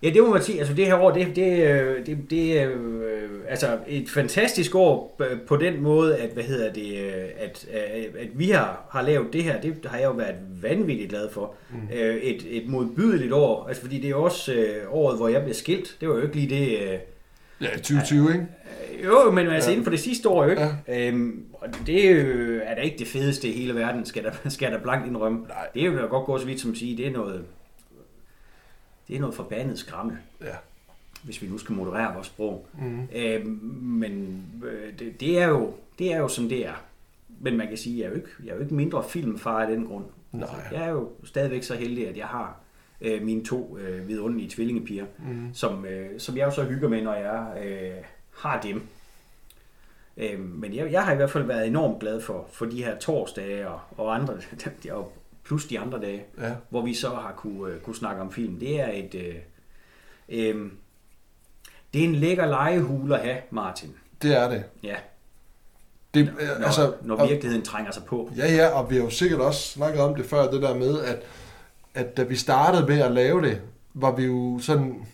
Ja, 0.03 0.09
det 0.09 0.23
må 0.23 0.29
man 0.29 0.41
sige. 0.41 0.59
Altså 0.59 0.73
det 0.73 0.85
her 0.85 0.95
år, 0.99 1.11
det, 1.11 1.35
det, 1.35 1.67
øh, 1.69 2.05
det, 2.05 2.17
det 2.29 2.59
er 2.59 2.69
øh, 2.69 3.29
altså 3.49 3.77
et 3.87 4.09
fantastisk 4.09 4.75
år 4.75 5.17
øh, 5.21 5.41
på 5.47 5.55
den 5.57 5.81
måde, 5.81 6.17
at, 6.17 6.29
hvad 6.29 6.43
hedder 6.43 6.73
det, 6.73 6.97
øh, 7.05 7.23
at, 7.37 7.67
at, 7.73 8.03
at 8.19 8.27
vi 8.33 8.49
har, 8.49 8.87
har 8.91 9.01
lavet 9.01 9.27
det 9.33 9.43
her, 9.43 9.61
det 9.61 9.75
har 9.85 9.97
jeg 9.97 10.05
jo 10.05 10.11
været 10.11 10.35
vanvittigt 10.61 11.09
glad 11.09 11.29
for. 11.31 11.53
Mm. 11.71 11.77
Et, 12.21 12.45
et 12.49 12.67
modbydeligt 12.69 13.33
år, 13.33 13.67
altså 13.67 13.81
fordi 13.81 13.99
det 13.99 14.09
er 14.09 14.15
også 14.15 14.53
øh, 14.53 14.67
året, 14.89 15.17
hvor 15.17 15.27
jeg 15.27 15.41
blev 15.43 15.53
skilt. 15.53 15.97
Det 16.01 16.09
var 16.09 16.15
jo 16.15 16.21
ikke 16.21 16.35
lige 16.35 16.49
det... 16.55 16.91
Øh, 16.93 16.99
Ja, 17.61 17.67
i 17.71 17.75
2020, 17.77 18.27
ikke? 18.33 18.45
jo, 19.05 19.31
men 19.31 19.47
altså 19.47 19.69
Ja. 19.69 19.73
inden 19.73 19.83
for 19.83 19.91
det 19.91 19.99
sidste 19.99 20.29
år 20.29 20.45
ikke. 20.45 20.61
Ja. 20.87 21.07
Øhm, 21.07 21.43
og 21.53 21.67
det 21.87 22.03
øh, 22.11 22.61
er 22.65 22.75
da 22.75 22.81
ikke 22.81 22.97
det 22.99 23.07
fedeste 23.07 23.47
i 23.47 23.51
hele 23.51 23.75
verden, 23.75 24.05
skal 24.05 24.23
der, 24.23 24.31
skal 24.49 24.71
der 24.71 24.79
blankt 24.79 25.07
indrømme. 25.07 25.39
Nej. 25.39 25.67
Det 25.73 25.81
er 25.81 25.85
jo 25.85 26.07
godt 26.09 26.25
gå 26.25 26.37
så 26.37 26.45
vidt 26.45 26.59
som 26.61 26.71
at 26.71 26.77
sige, 26.77 26.97
det 26.97 27.07
er 27.07 27.11
noget, 27.11 27.41
det 29.11 29.17
er 29.17 29.21
noget 29.21 29.35
forbandet 29.35 29.79
skrammel 29.79 30.17
Ja. 30.41 30.55
hvis 31.23 31.41
vi 31.41 31.47
nu 31.47 31.57
skal 31.57 31.75
moderere 31.75 32.13
vores 32.13 32.27
sprog. 32.27 32.67
Mm. 32.79 33.07
Øh, 33.15 33.45
men 33.81 34.43
øh, 34.65 34.99
det, 34.99 35.19
det, 35.19 35.39
er 35.41 35.47
jo, 35.47 35.73
det 35.99 36.13
er 36.13 36.17
jo 36.17 36.27
som 36.27 36.49
det 36.49 36.67
er. 36.67 36.83
Men 37.39 37.57
man 37.57 37.67
kan 37.67 37.77
sige, 37.77 37.95
at 37.95 37.99
jeg 37.99 38.05
er 38.05 38.09
jo 38.09 38.15
ikke, 38.15 38.29
jeg 38.43 38.51
er 38.51 38.55
jo 38.55 38.61
ikke 38.61 38.73
mindre 38.73 39.03
filmfar 39.09 39.61
af 39.61 39.67
den 39.67 39.85
grund. 39.87 40.05
Nej. 40.31 40.49
Jeg 40.71 40.83
er 40.83 40.89
jo 40.89 41.09
stadigvæk 41.23 41.63
så 41.63 41.75
heldig, 41.75 42.07
at 42.09 42.17
jeg 42.17 42.25
har 42.27 42.55
øh, 43.01 43.21
mine 43.21 43.43
to 43.45 43.77
øh, 43.77 44.07
vidunderlige 44.07 44.49
tvillingepiger, 44.49 45.05
Mm. 45.27 45.49
som, 45.53 45.85
øh, 45.85 46.19
som 46.19 46.37
jeg 46.37 46.45
jo 46.45 46.51
så 46.51 46.63
hygger 46.63 46.89
med, 46.89 47.01
når 47.01 47.13
jeg 47.13 47.63
øh, 47.65 48.03
har 48.37 48.61
dem. 48.61 48.81
Øh, 50.17 50.39
men 50.39 50.75
jeg, 50.75 50.91
jeg 50.91 51.03
har 51.05 51.13
i 51.13 51.15
hvert 51.15 51.31
fald 51.31 51.43
været 51.43 51.67
enormt 51.67 51.99
glad 51.99 52.21
for, 52.21 52.47
for 52.51 52.65
de 52.65 52.83
her 52.83 52.97
torsdage 52.99 53.67
og, 53.69 53.79
og 53.97 54.15
andre, 54.15 54.37
og 54.91 55.13
plus 55.43 55.65
de 55.67 55.79
andre 55.79 56.01
dage, 56.01 56.23
Ja. 56.41 56.51
hvor 56.69 56.81
vi 56.81 56.93
så 56.93 57.09
har 57.09 57.33
kunne, 57.37 57.73
øh, 57.73 57.81
kunne 57.81 57.95
snakke 57.95 58.21
om 58.21 58.31
film. 58.31 58.59
Det 58.59 58.79
er 58.81 58.91
et... 58.93 59.15
Øh, 59.15 59.35
øh, 60.29 60.71
det 61.93 61.99
er 62.01 62.05
en 62.05 62.15
lækker 62.15 62.45
legehul 62.45 63.13
at 63.13 63.19
have, 63.19 63.37
Martin. 63.51 63.89
Det 64.21 64.37
er 64.37 64.49
det. 64.49 64.63
Ja, 64.83 64.95
det 66.13 66.25
når, 66.25 66.31
øh, 66.39 66.65
altså, 66.65 66.93
når 67.01 67.15
og- 67.15 67.29
virkeligheden 67.29 67.65
trænger 67.65 67.91
sig 67.91 68.03
på. 68.03 68.31
Ja, 68.37 68.53
ja, 68.53 68.67
og 68.69 68.89
vi 68.89 68.95
har 68.95 69.03
jo 69.03 69.09
sikkert 69.09 69.39
også 69.41 69.61
snakket 69.61 70.01
om 70.01 70.15
det 70.15 70.25
før, 70.25 70.51
det 70.51 70.61
der 70.61 70.75
med, 70.75 70.99
at, 71.03 71.19
at 71.93 72.17
da 72.17 72.23
vi 72.23 72.35
startede 72.35 72.85
med 72.87 72.99
at 72.99 73.11
lave 73.11 73.41
det, 73.41 73.61
var 73.93 74.11
vi 74.15 74.23
jo 74.25 74.59
sådan, 74.59 75.05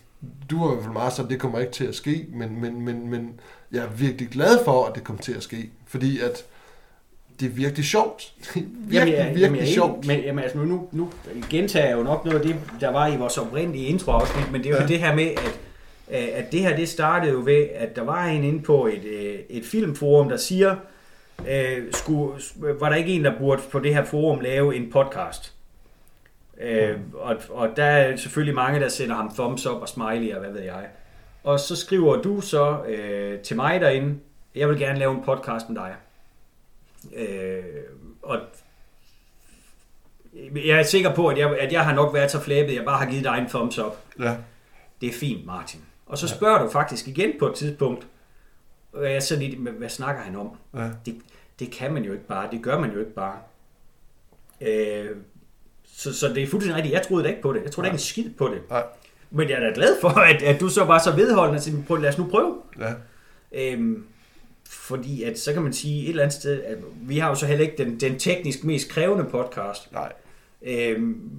du 0.50 0.60
var 0.66 0.72
i 0.72 0.74
hvert 0.74 0.84
fald 0.84 0.94
meget 0.94 1.14
sådan, 1.14 1.32
det 1.32 1.40
kommer 1.40 1.60
ikke 1.60 1.72
til 1.72 1.86
at 1.86 1.96
ske, 1.96 2.26
men, 2.30 2.62
men, 2.62 2.82
men, 2.82 3.10
men 3.10 3.40
jeg 3.72 3.84
er 3.86 3.90
virkelig 3.90 4.30
glad 4.30 4.64
for, 4.66 4.86
at 4.86 4.96
det 4.96 5.04
kommer 5.04 5.22
til 5.22 5.34
at 5.34 5.44
ske, 5.44 5.70
fordi 5.86 6.20
at 6.20 6.46
det 7.40 7.46
er 7.46 7.50
virkelig 7.50 7.86
sjovt. 7.86 8.34
virkelig, 8.56 8.92
Jamen, 8.94 9.14
jeg, 9.14 9.26
virkelig 9.26 9.42
jamen, 9.42 9.60
jeg 9.60 9.68
sjovt. 9.68 9.96
enig, 10.06 10.08
Men 10.18 10.20
jamen, 10.26 10.44
altså, 10.44 10.58
nu, 10.58 10.88
nu 10.92 11.10
gentager 11.50 11.88
jeg 11.88 11.98
jo 11.98 12.04
nok 12.04 12.26
noget 12.26 12.40
af 12.40 12.46
det, 12.46 12.56
der 12.82 12.92
var 12.92 13.08
i 13.08 13.18
vores 13.18 13.38
oprindelige 13.38 13.86
introafsnit, 13.86 14.52
men 14.52 14.62
det 14.64 14.68
er 14.70 14.76
jo 14.76 14.82
Ja. 14.82 14.88
det 14.88 15.00
her 15.00 15.16
med, 15.16 15.28
at, 16.08 16.24
at 16.24 16.52
det 16.52 16.60
her 16.60 16.76
det 16.76 16.90
startede 16.90 17.32
jo 17.34 17.42
ved, 17.46 17.68
at 17.76 17.96
der 17.96 18.02
var 18.04 18.26
en 18.26 18.44
inde 18.44 18.62
på 18.64 18.86
et, 18.88 19.04
øh, 19.06 19.36
et 19.50 19.66
filmforum, 19.66 20.30
der 20.30 20.38
siger, 20.38 20.76
øh, 21.50 21.84
skulle, 21.94 22.34
var 22.80 22.90
der 22.90 22.96
ikke 22.96 23.12
en, 23.14 23.26
der 23.26 23.34
burde 23.40 23.62
på 23.72 23.80
det 23.80 23.94
her 23.94 24.04
forum 24.04 24.40
lave 24.40 24.76
en 24.76 24.92
podcast? 24.92 25.54
Øh, 26.62 26.96
og, 27.14 27.36
og 27.50 27.70
der 27.76 27.84
er 27.84 28.16
selvfølgelig 28.16 28.56
mange, 28.56 28.80
der 28.80 28.88
sender 28.90 29.16
ham 29.16 29.32
thumbs 29.34 29.66
up 29.66 29.82
og 29.82 29.90
smiley 29.90 30.34
og 30.34 30.40
hvad 30.40 30.52
ved 30.52 30.62
jeg. 30.62 30.86
Og 31.44 31.60
så 31.60 31.76
skriver 31.76 32.22
du 32.22 32.42
så 32.42 32.78
øh, 32.88 33.40
til 33.40 33.56
mig 33.56 33.82
derinde, 33.82 34.16
jeg 34.56 34.70
vil 34.70 34.80
gerne 34.80 35.00
lave 35.00 35.12
en 35.12 35.22
podcast 35.26 35.70
med 35.70 35.76
dig. 35.82 35.94
Øh, 37.16 37.64
og 38.22 38.40
jeg 40.56 40.80
er 40.80 40.84
sikker 40.84 41.16
på, 41.16 41.28
at 41.28 41.38
jeg, 41.38 41.60
at 41.60 41.72
jeg 41.74 41.86
har 41.86 41.94
nok 41.94 42.14
været 42.14 42.32
så 42.32 42.40
flabet, 42.40 42.70
at 42.70 42.76
jeg 42.76 42.86
bare 42.86 42.98
har 43.04 43.10
givet 43.12 43.24
dig 43.24 43.38
en 43.38 43.50
thumbs 43.50 43.80
up. 43.80 43.98
Ja, 44.20 44.36
Det 45.02 45.10
er 45.10 45.14
fint, 45.14 45.46
Martin. 45.46 45.80
Og 46.06 46.18
så 46.18 46.28
spørger 46.28 46.64
du 46.64 46.70
faktisk 46.70 47.08
igen 47.08 47.32
på 47.40 47.48
et 47.48 47.56
tidspunkt, 47.56 48.08
og 48.94 49.04
jeg 49.04 49.16
er 49.16 49.20
så 49.20 49.36
lidt, 49.36 49.60
"Men 49.60 49.74
hvad 49.74 49.90
snakker 49.90 50.22
han 50.22 50.36
om? 50.36 50.50
ja, 50.76 50.90
Det, 51.06 51.16
det 51.60 51.72
kan 51.72 51.94
man 51.94 52.04
jo 52.04 52.14
ikke 52.14 52.28
bare, 52.28 52.48
det 52.52 52.64
gør 52.64 52.80
man 52.80 52.92
jo 52.92 53.00
ikke 53.00 53.14
bare. 53.14 53.38
Øh, 54.62 55.10
så, 55.86 56.14
så 56.20 56.28
det 56.28 56.44
er 56.44 56.48
fuldstændig 56.48 56.76
rigtigt, 56.76 56.94
jeg 56.94 57.02
troede 57.08 57.24
da 57.24 57.30
ikke 57.30 57.42
på 57.42 57.54
det. 57.54 57.64
Jeg 57.64 57.72
troede 57.72 57.86
da 57.86 57.90
ikke 57.90 57.96
en 57.96 58.00
skid 58.00 58.30
på 58.38 58.48
det. 58.48 58.62
nej, 58.70 58.84
Men 59.32 59.50
jeg 59.50 59.56
er 59.56 59.60
da 59.70 59.72
glad 59.76 60.02
for, 60.02 60.10
at, 60.10 60.42
at 60.44 60.60
du 60.60 60.70
så 60.70 60.84
var 60.84 61.00
så 61.00 61.16
vedholdende 61.16 61.60
til, 61.62 61.84
lad 62.00 62.10
os 62.10 62.18
nu 62.18 62.28
prøve. 62.32 62.58
Ja. 62.80 62.94
Øhm, 63.52 64.08
fordi 64.70 65.24
at, 65.24 65.40
så 65.40 65.54
kan 65.54 65.62
man 65.62 65.74
sige 65.74 66.04
et 66.04 66.10
eller 66.10 66.24
andet 66.24 66.36
sted, 66.36 66.64
at 66.64 66.78
vi 67.02 67.18
har 67.18 67.30
jo 67.30 67.36
så 67.36 67.46
heller 67.46 67.66
ikke 67.66 67.84
den, 67.84 68.00
den 68.00 68.20
teknisk 68.20 68.64
mest 68.64 68.90
krævende 68.90 69.24
podcast. 69.24 69.92
Nej. 69.92 70.14
Øhm, 70.62 71.30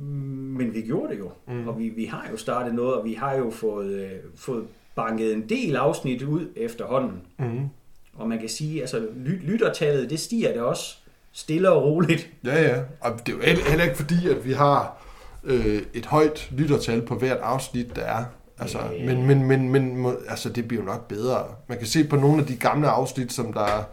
men 0.58 0.74
vi 0.74 0.80
gjorde 0.80 1.12
det 1.12 1.18
jo, 1.18 1.30
mm. 1.48 1.68
og 1.68 1.78
vi, 1.78 1.88
vi 1.88 2.04
har 2.04 2.26
jo 2.30 2.36
startet 2.36 2.74
noget, 2.74 2.94
og 2.94 3.04
vi 3.04 3.14
har 3.14 3.34
jo 3.34 3.50
fået, 3.50 3.90
øh, 3.90 4.10
fået 4.36 4.64
banket 4.94 5.32
en 5.32 5.48
del 5.48 5.76
afsnit 5.76 6.22
ud 6.22 6.46
efterhånden. 6.56 7.20
Mm. 7.38 7.68
Og 8.14 8.28
man 8.28 8.38
kan 8.38 8.48
sige, 8.48 8.80
altså 8.80 9.08
ly- 9.16 9.42
lyttertallet, 9.42 10.10
det 10.10 10.20
stiger 10.20 10.52
det 10.52 10.60
også 10.60 10.96
stille 11.32 11.70
og 11.70 11.82
roligt. 11.84 12.30
Ja, 12.44 12.62
ja. 12.62 12.82
Og 13.00 13.12
det 13.26 13.32
er 13.32 13.36
jo 13.36 13.42
heller 13.42 13.64
heller 13.64 13.84
ikke 13.84 13.96
fordi, 13.96 14.28
at 14.28 14.44
vi 14.44 14.52
har 14.52 15.04
øh, 15.44 15.82
et 15.94 16.06
højt 16.06 16.48
lyttertal 16.50 17.02
på 17.02 17.14
hvert 17.14 17.38
afsnit, 17.38 17.96
der 17.96 18.02
er. 18.02 18.24
Altså, 18.60 18.78
Ja. 18.78 19.06
men, 19.14 19.26
men, 19.26 19.42
men, 19.46 19.68
men 19.68 19.96
må- 19.96 20.16
altså, 20.28 20.48
det 20.48 20.68
bliver 20.68 20.82
jo 20.82 20.86
nok 20.86 21.08
bedre. 21.08 21.44
Man 21.68 21.78
kan 21.78 21.86
se 21.86 22.04
på 22.04 22.16
nogle 22.16 22.40
af 22.40 22.46
de 22.46 22.56
gamle 22.56 22.88
afsnit, 22.88 23.32
som 23.32 23.52
der 23.52 23.88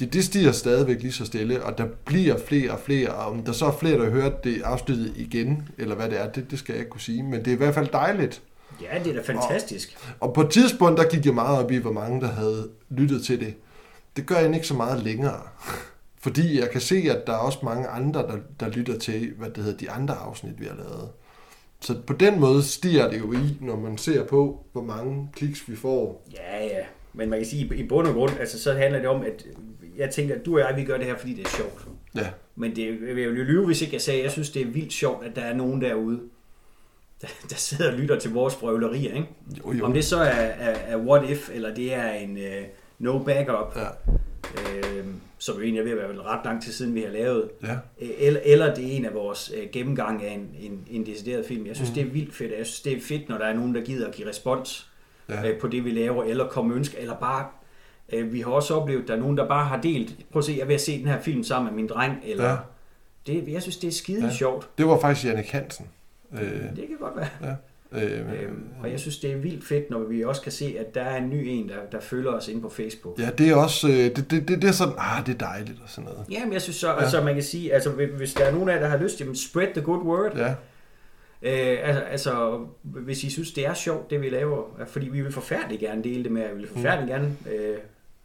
det, 0.00 0.12
det 0.12 0.24
stiger 0.24 0.52
stadigvæk 0.52 1.00
lige 1.02 1.12
så 1.12 1.24
stille, 1.26 1.62
og 1.64 1.78
der 1.78 1.86
bliver 2.04 2.36
flere 2.46 2.72
og 2.72 2.78
flere, 2.80 3.08
og 3.08 3.26
om 3.32 3.42
der 3.44 3.52
så 3.52 3.66
er 3.66 3.72
flere, 3.72 3.98
der 3.98 4.10
hører 4.10 4.30
det 4.44 4.62
afsnittet 4.62 5.12
igen, 5.16 5.68
eller 5.78 5.94
hvad 5.94 6.08
det 6.10 6.20
er, 6.20 6.30
det, 6.30 6.50
det 6.50 6.58
skal 6.58 6.72
jeg 6.72 6.80
ikke 6.80 6.90
kunne 6.90 7.00
sige, 7.00 7.22
men 7.22 7.38
det 7.40 7.46
er 7.48 7.52
i 7.52 7.56
hvert 7.56 7.74
fald 7.74 7.88
dejligt. 7.92 8.42
Ja, 8.82 8.98
det 9.04 9.16
er 9.16 9.22
da 9.22 9.32
fantastisk. 9.32 9.96
Og 10.20 10.34
på 10.34 10.40
et 10.40 10.50
tidspunkt, 10.50 11.00
der 11.00 11.08
gik 11.08 11.26
jeg 11.26 11.34
meget 11.34 11.58
op 11.64 11.70
i, 11.70 11.76
hvor 11.76 11.92
mange 11.92 12.20
der 12.20 12.26
havde 12.28 12.68
lyttet 12.90 13.24
til 13.24 13.40
det. 13.40 13.54
Det 14.16 14.26
gør 14.26 14.36
jeg 14.36 14.54
ikke 14.54 14.66
så 14.66 14.74
meget 14.74 15.02
længere. 15.02 15.40
Fordi 16.20 16.60
jeg 16.60 16.70
kan 16.70 16.80
se, 16.80 16.96
at 17.10 17.26
der 17.26 17.32
er 17.32 17.36
også 17.36 17.58
mange 17.62 17.88
andre, 17.88 18.20
der, 18.22 18.36
der 18.60 18.68
lytter 18.68 18.98
til, 18.98 19.32
hvad 19.38 19.50
det 19.50 19.64
hedder, 19.64 19.78
de 19.78 19.90
andre 19.90 20.14
afsnit, 20.14 20.60
vi 20.60 20.64
har 20.64 20.74
lavet. 20.76 21.08
Så 21.80 21.96
på 22.06 22.12
den 22.12 22.40
måde 22.40 22.62
stiger 22.62 23.10
det 23.10 23.18
jo 23.18 23.32
i, 23.32 23.56
når 23.60 23.76
man 23.76 23.98
ser 23.98 24.24
på, 24.24 24.64
hvor 24.72 24.82
mange 24.82 25.28
kliks 25.32 25.68
vi 25.68 25.76
får. 25.76 26.26
Ja, 26.34 26.64
ja. 26.64 26.84
Men 27.12 27.30
man 27.30 27.38
kan 27.38 27.46
sige, 27.46 27.76
i 27.76 27.88
bund 27.88 28.06
og 28.06 28.14
grund, 28.14 28.32
altså, 28.40 28.62
så 28.62 28.72
handler 28.72 28.98
det 28.98 29.08
om, 29.08 29.22
at 29.22 29.46
jeg 29.96 30.10
tænker, 30.10 30.34
at 30.34 30.46
du 30.46 30.54
og 30.54 30.60
jeg, 30.60 30.76
vi 30.76 30.84
gør 30.84 30.96
det 30.96 31.06
her, 31.06 31.16
fordi 31.16 31.34
det 31.34 31.44
er 31.44 31.48
sjovt. 31.48 31.88
Ja, 32.14 32.26
Men 32.56 32.76
det, 32.76 32.86
jeg 32.86 33.16
vil 33.16 33.24
jo 33.24 33.30
lyve, 33.30 33.66
hvis 33.66 33.82
ikke 33.82 33.94
jeg 33.94 34.02
sagde, 34.02 34.18
at 34.18 34.24
jeg 34.24 34.32
synes, 34.32 34.50
det 34.50 34.62
er 34.62 34.66
vildt 34.66 34.92
sjovt, 34.92 35.26
at 35.26 35.36
der 35.36 35.42
er 35.42 35.54
nogen 35.54 35.80
derude, 35.80 36.20
der, 37.22 37.28
der 37.50 37.56
sidder 37.56 37.92
og 37.92 37.98
lytter 37.98 38.18
til 38.18 38.32
vores 38.32 38.56
brøvlerier. 38.56 39.14
Ikke? 39.14 39.28
jo 39.58 39.72
jo. 39.72 39.84
Om 39.84 39.92
det 39.92 40.04
så 40.04 40.16
er, 40.16 40.30
er, 40.30 40.70
er 40.70 40.96
what 40.96 41.30
if, 41.30 41.50
eller 41.54 41.74
det 41.74 41.94
er 41.94 42.12
en 42.12 42.36
uh, 42.36 42.64
no 42.98 43.18
backup, 43.18 43.76
Ja, 43.76 43.86
øh, 44.56 45.04
som 45.38 45.56
jo 45.56 45.62
egentlig 45.62 45.80
er 45.80 45.84
ved 45.84 45.92
at 45.92 45.98
være 45.98 46.22
ret 46.22 46.40
lang 46.44 46.62
tid 46.62 46.72
siden, 46.72 46.94
vi 46.94 47.00
har 47.02 47.08
lavet, 47.10 47.50
ja, 47.62 47.72
Øh, 48.00 48.08
eller, 48.18 48.40
eller 48.44 48.74
det 48.74 48.92
er 48.92 48.96
en 48.96 49.04
af 49.04 49.14
vores 49.14 49.52
øh, 49.56 49.66
gennemgang 49.72 50.24
af 50.24 50.32
en, 50.34 50.50
en, 50.60 50.84
en 50.90 51.06
decideret 51.06 51.46
film. 51.46 51.66
Jeg 51.66 51.76
synes, 51.76 51.90
mm. 51.90 51.94
det 51.94 52.02
er 52.02 52.06
vildt 52.06 52.34
fedt. 52.34 52.52
Jeg 52.58 52.66
synes, 52.66 52.80
det 52.80 52.92
er 52.96 53.00
fedt, 53.00 53.28
når 53.28 53.38
der 53.38 53.44
er 53.44 53.54
nogen, 53.54 53.74
der 53.74 53.80
gider 53.80 54.08
at 54.08 54.14
give 54.14 54.28
respons 54.28 54.90
ja. 55.28 55.40
ja. 55.40 55.50
øh, 55.52 55.60
på 55.60 55.68
det, 55.68 55.84
vi 55.84 55.90
laver, 55.90 56.24
eller 56.24 56.48
komme 56.48 56.74
ønsker, 56.74 56.98
eller 56.98 57.16
bare... 57.16 57.46
Øh, 58.12 58.32
vi 58.32 58.40
har 58.40 58.50
også 58.50 58.74
oplevet, 58.74 59.02
at 59.02 59.08
der 59.08 59.14
er 59.14 59.18
nogen, 59.20 59.36
der 59.36 59.48
bare 59.48 59.64
har 59.66 59.80
delt... 59.80 60.16
Prøv 60.32 60.40
at 60.40 60.44
se, 60.44 60.54
jeg 60.58 60.68
vil 60.68 60.78
se 60.78 60.98
den 60.98 61.06
her 61.08 61.20
film 61.20 61.42
sammen 61.44 61.74
med 61.74 61.82
min 61.82 61.88
dreng, 61.88 62.20
eller... 62.24 62.44
Ja. 62.44 62.50
Ja. 62.50 62.56
Det, 63.26 63.48
jeg 63.48 63.62
synes, 63.62 63.76
det 63.76 63.88
er 63.88 63.92
skide 63.92 64.20
Ja. 64.20 64.26
ja. 64.26 64.32
sjovt. 64.32 64.68
Det 64.78 64.86
var 64.86 65.00
faktisk 65.00 65.26
Jannik 65.26 65.46
Hansen. 65.46 65.86
Øh, 66.32 66.40
Det 66.40 66.88
kan 66.88 66.96
godt 67.00 67.16
være. 67.16 67.28
øh, 67.42 67.48
Øhm, 67.92 68.68
og 68.82 68.90
jeg 68.90 69.00
synes, 69.00 69.18
det 69.18 69.32
er 69.32 69.36
vildt 69.36 69.64
fedt, 69.66 69.90
når 69.90 69.98
vi 69.98 70.24
også 70.24 70.42
kan 70.42 70.52
se, 70.52 70.76
at 70.78 70.94
der 70.94 71.02
er 71.02 71.16
en 71.16 71.30
ny 71.30 71.44
en, 71.46 71.68
der, 71.68 71.74
der 71.92 72.00
følger 72.00 72.30
os 72.30 72.48
inde 72.48 72.60
på 72.60 72.68
Facebook. 72.68 73.18
ja, 73.18 73.30
det 73.38 73.48
er 73.50 73.54
også, 73.56 73.88
øh, 73.88 73.94
det, 73.94 74.16
det, 74.16 74.48
det, 74.48 74.62
det 74.62 74.64
er 74.64 74.72
sådan, 74.72 74.94
ah, 74.98 75.26
det 75.26 75.34
er 75.34 75.38
dejligt 75.38 75.78
og 75.82 75.88
sådan 75.90 76.10
noget. 76.10 76.26
Jamen, 76.30 76.52
jeg 76.52 76.62
synes 76.62 76.76
så, 76.76 76.86
Ja. 76.88 76.94
ja. 76.94 77.00
altså 77.00 77.22
man 77.24 77.34
kan 77.34 77.42
sige, 77.42 77.74
altså 77.74 77.90
hvis 77.90 78.34
der 78.34 78.44
er 78.44 78.52
nogen 78.52 78.68
af 78.68 78.74
jer, 78.74 78.80
der 78.80 78.88
har 78.88 78.96
lyst, 78.98 79.20
jamen 79.20 79.36
spread 79.36 79.68
the 79.74 79.82
good 79.82 80.02
word. 80.02 80.36
Ja, 80.36 80.54
Øh, 81.42 81.78
altså, 81.82 82.00
altså, 82.02 82.64
hvis 82.82 83.24
I 83.24 83.30
synes, 83.30 83.52
det 83.52 83.66
er 83.66 83.74
sjovt, 83.74 84.10
det 84.10 84.20
vi 84.20 84.28
laver, 84.30 84.62
fordi 84.86 85.08
vi 85.08 85.20
vil 85.22 85.32
forfærdeligt 85.32 85.80
gerne 85.80 86.04
dele 86.04 86.24
det 86.24 86.32
med 86.32 86.42
jer, 86.42 86.52
vi 86.54 86.58
vil 86.60 86.68
forfærdeligt 86.68 87.10
gerne 87.10 87.36
øh, 87.54 87.76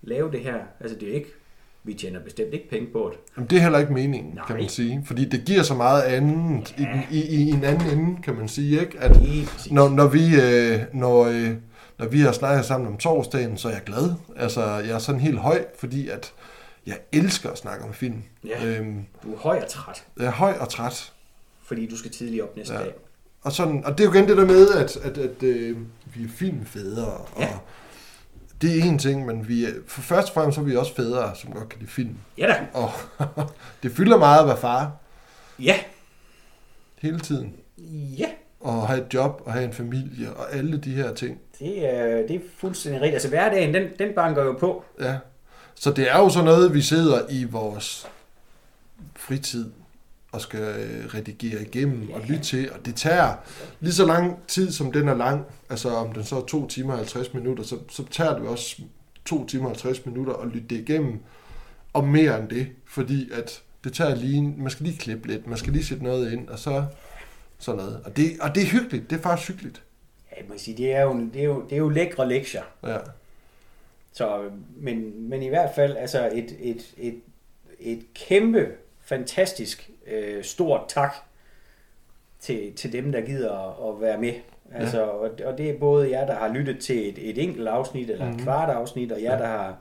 lave 0.01 0.31
det 0.31 0.39
her. 0.39 0.55
Altså, 0.79 0.97
det 0.99 1.09
er 1.09 1.13
ikke, 1.13 1.33
vi 1.83 1.93
tjener 1.93 2.19
bestemt 2.19 2.53
ikke 2.53 2.69
penge 2.69 2.87
på 2.93 3.09
det. 3.13 3.19
Jamen, 3.37 3.49
det 3.49 3.57
er 3.57 3.61
heller 3.61 3.79
ikke 3.79 3.93
meningen, 3.93 4.33
Nej. 4.35 4.45
kan 4.47 4.55
man 4.55 4.69
sige. 4.69 5.03
Fordi 5.05 5.25
det 5.25 5.43
giver 5.45 5.63
så 5.63 5.73
meget 5.73 6.01
andet 6.01 6.75
Ja. 6.79 7.01
i, 7.11 7.17
i, 7.21 7.35
i 7.35 7.49
en 7.49 7.63
anden 7.63 7.99
ende, 7.99 8.21
kan 8.21 8.35
man 8.35 8.47
sige. 8.47 8.79
Ikke? 8.81 8.99
At 8.99 9.17
når, 9.71 9.89
når, 9.89 10.07
vi, 10.07 10.41
øh, 10.41 10.79
når, 10.93 11.23
øh, 11.25 11.49
når 11.99 12.07
vi 12.07 12.19
har 12.19 12.31
snakket 12.31 12.65
sammen 12.65 12.87
om 12.87 12.97
torsdagen, 12.97 13.57
så 13.57 13.67
er 13.67 13.71
jeg 13.71 13.81
glad. 13.85 14.13
Altså, 14.35 14.61
jeg 14.65 14.89
er 14.91 14.99
sådan 14.99 15.21
helt 15.21 15.37
høj, 15.39 15.65
fordi 15.79 16.07
at 16.09 16.33
jeg 16.85 16.97
elsker 17.11 17.49
at 17.49 17.57
snakke 17.57 17.85
om 17.85 17.93
film. 17.93 18.23
Ja. 18.47 18.65
Øhm, 18.65 19.05
Du 19.23 19.33
er 19.33 19.37
høj 19.37 19.59
og 19.63 19.67
træt, 19.69 20.03
jeg 20.17 20.25
er 20.25 20.31
høj 20.31 20.53
og 20.59 20.69
træt. 20.69 21.13
fordi 21.65 21.85
du 21.89 21.97
skal 21.97 22.11
tidligt 22.11 22.43
op 22.43 22.57
næste 22.57 22.73
Ja. 22.73 22.79
dag. 22.79 22.91
Og, 23.41 23.51
sådan, 23.51 23.85
og 23.85 23.97
det 23.97 23.99
er 24.03 24.07
jo 24.07 24.13
igen 24.13 24.27
det 24.27 24.37
der 24.37 24.45
med, 24.45 24.69
at, 24.69 24.97
at, 24.97 25.17
at 25.17 25.43
øh, 25.43 25.77
vi 26.15 26.23
er 26.23 26.27
filmfædre. 26.35 27.05
Og 27.07 27.27
Ja. 27.39 27.47
Det 28.63 28.79
er 28.79 28.83
en 28.83 28.99
ting, 28.99 29.25
men 29.25 29.47
vi 29.47 29.65
for 29.87 30.01
først 30.01 30.27
og 30.27 30.33
fremmest 30.33 30.55
så 30.55 30.61
er 30.61 30.65
vi 30.65 30.75
også 30.75 30.95
fædre, 30.95 31.31
som 31.35 31.51
godt 31.51 31.69
kan 31.69 31.79
lide 31.79 31.91
film. 31.91 32.15
Ja 32.37 32.47
da. 32.47 32.55
Og 32.73 32.91
det 33.83 33.91
fylder 33.91 34.17
meget 34.17 34.39
at 34.39 34.47
være 34.47 34.57
far 34.57 34.91
Ja. 35.59 35.75
hele 37.01 37.19
tiden. 37.19 37.53
Ja. 38.17 38.27
Og 38.59 38.87
have 38.87 39.05
et 39.05 39.13
job 39.13 39.41
og 39.45 39.53
have 39.53 39.65
en 39.65 39.73
familie 39.73 40.33
og 40.33 40.53
alle 40.55 40.77
de 40.77 40.91
her 40.93 41.13
ting. 41.13 41.37
Det 41.59 41.93
er, 41.93 42.27
det 42.27 42.35
er 42.35 42.39
fuldstændig 42.57 43.01
rigtigt. 43.01 43.13
Altså 43.15 43.29
hverdagen, 43.29 43.73
den, 43.73 43.87
den 43.99 44.13
banker 44.15 44.43
jo 44.43 44.53
på. 44.53 44.83
Ja. 45.01 45.17
Så 45.75 45.91
det 45.91 46.11
er 46.11 46.17
jo 46.17 46.29
sådan 46.29 46.45
noget, 46.45 46.73
vi 46.73 46.81
sidder 46.81 47.19
i 47.29 47.43
vores 47.43 48.07
fritid 49.15 49.71
og 50.33 50.41
skal 50.41 50.59
øh, 50.59 51.05
redigere 51.05 51.61
igennem 51.61 52.09
og 52.13 52.21
lytte 52.21 52.43
til, 52.43 52.71
og 52.71 52.85
det 52.85 52.95
tager 52.95 53.35
lige 53.79 53.93
så 53.93 54.05
lang 54.05 54.47
tid, 54.47 54.71
som 54.71 54.91
den 54.91 55.07
er 55.07 55.15
lang, 55.15 55.45
altså 55.69 55.89
om 55.89 56.13
den 56.13 56.23
så 56.23 56.35
er 56.35 56.45
2 56.45 56.67
timer 56.67 56.91
og 56.91 56.97
50 56.97 57.33
minutter, 57.33 57.63
så, 57.63 57.77
så 57.89 58.05
tager 58.11 58.39
det 58.39 58.47
også 58.47 58.81
2 59.25 59.45
timer 59.45 59.63
og 59.65 59.71
50 59.71 60.05
minutter 60.05 60.33
at 60.33 60.47
lytte 60.47 60.67
det 60.67 60.89
igennem, 60.89 61.19
og 61.93 62.07
mere 62.07 62.39
end 62.39 62.49
det, 62.49 62.67
fordi 62.85 63.31
at 63.31 63.61
det 63.83 63.93
tager 63.93 64.15
lige, 64.15 64.41
man 64.41 64.69
skal 64.69 64.85
lige 64.85 64.97
klippe 64.97 65.27
lidt, 65.27 65.47
man 65.47 65.57
skal 65.57 65.73
lige 65.73 65.85
sætte 65.85 66.03
noget 66.03 66.33
ind, 66.33 66.47
og 66.47 66.59
så 66.59 66.85
sådan 67.59 67.77
noget. 67.77 68.01
Og 68.05 68.17
det, 68.17 68.39
og 68.41 68.55
det 68.55 68.63
er 68.63 68.67
hyggeligt, 68.67 69.09
det 69.09 69.17
er 69.17 69.21
faktisk 69.21 69.49
hyggeligt. 69.49 69.83
Ja, 70.31 70.41
man 70.41 70.49
kan 70.49 70.59
sige, 70.59 70.77
det 70.77 70.95
er 70.95 71.01
jo, 71.01 71.29
det 71.33 71.41
er 71.41 71.45
jo, 71.45 71.63
det 71.63 71.73
er 71.73 71.77
jo 71.77 71.89
lækre 71.89 72.27
lektier. 72.29 72.63
Ja, 72.83 72.97
Så, 74.11 74.49
men, 74.75 75.29
men 75.29 75.43
i 75.43 75.47
hvert 75.47 75.69
fald 75.75 75.97
altså 75.97 76.29
et, 76.33 76.55
et, 76.59 76.93
et, 76.97 77.21
et 77.79 78.05
kæmpe, 78.13 78.67
fantastisk, 79.01 79.89
øh, 80.07 80.43
stort 80.43 80.81
tak 80.87 81.13
til, 82.39 82.73
til 82.75 82.91
dem, 82.93 83.11
der 83.11 83.21
gider 83.21 83.51
at, 83.53 83.89
at 83.95 84.01
være 84.01 84.17
med. 84.17 84.33
Altså, 84.73 84.99
ja. 84.99 85.05
og, 85.05 85.31
og 85.45 85.57
det 85.57 85.69
er 85.69 85.79
både 85.79 86.09
jer, 86.11 86.25
der 86.25 86.35
har 86.35 86.47
lyttet 86.53 86.79
til 86.79 87.09
et, 87.09 87.29
et 87.29 87.43
enkelt 87.43 87.67
afsnit, 87.67 88.09
eller 88.09 88.25
Mhm. 88.25 88.35
et 88.35 88.41
kvart 88.43 88.69
afsnit, 88.69 89.11
og 89.11 89.21
jer, 89.23 89.31
Ja. 89.31 89.37
der 89.39 89.47
har 89.47 89.77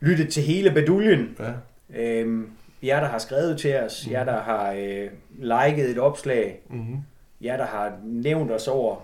lyttet 0.00 0.32
til 0.32 0.42
hele 0.42 0.70
baduljen. 0.70 1.36
ja, 1.40 1.52
Øhm, 1.94 2.50
jer, 2.82 3.00
der 3.00 3.06
har 3.06 3.18
skrevet 3.18 3.58
til 3.60 3.76
os, 3.76 4.02
Mhm. 4.06 4.12
jer, 4.12 4.24
der 4.24 4.40
har 4.40 4.72
øh, 4.72 5.10
liket 5.38 5.90
et 5.90 5.98
opslag, 5.98 6.60
mm-hmm. 6.68 6.98
jer, 7.40 7.56
der 7.56 7.66
har 7.66 7.98
nævnt 8.04 8.50
os 8.50 8.68
over 8.68 8.96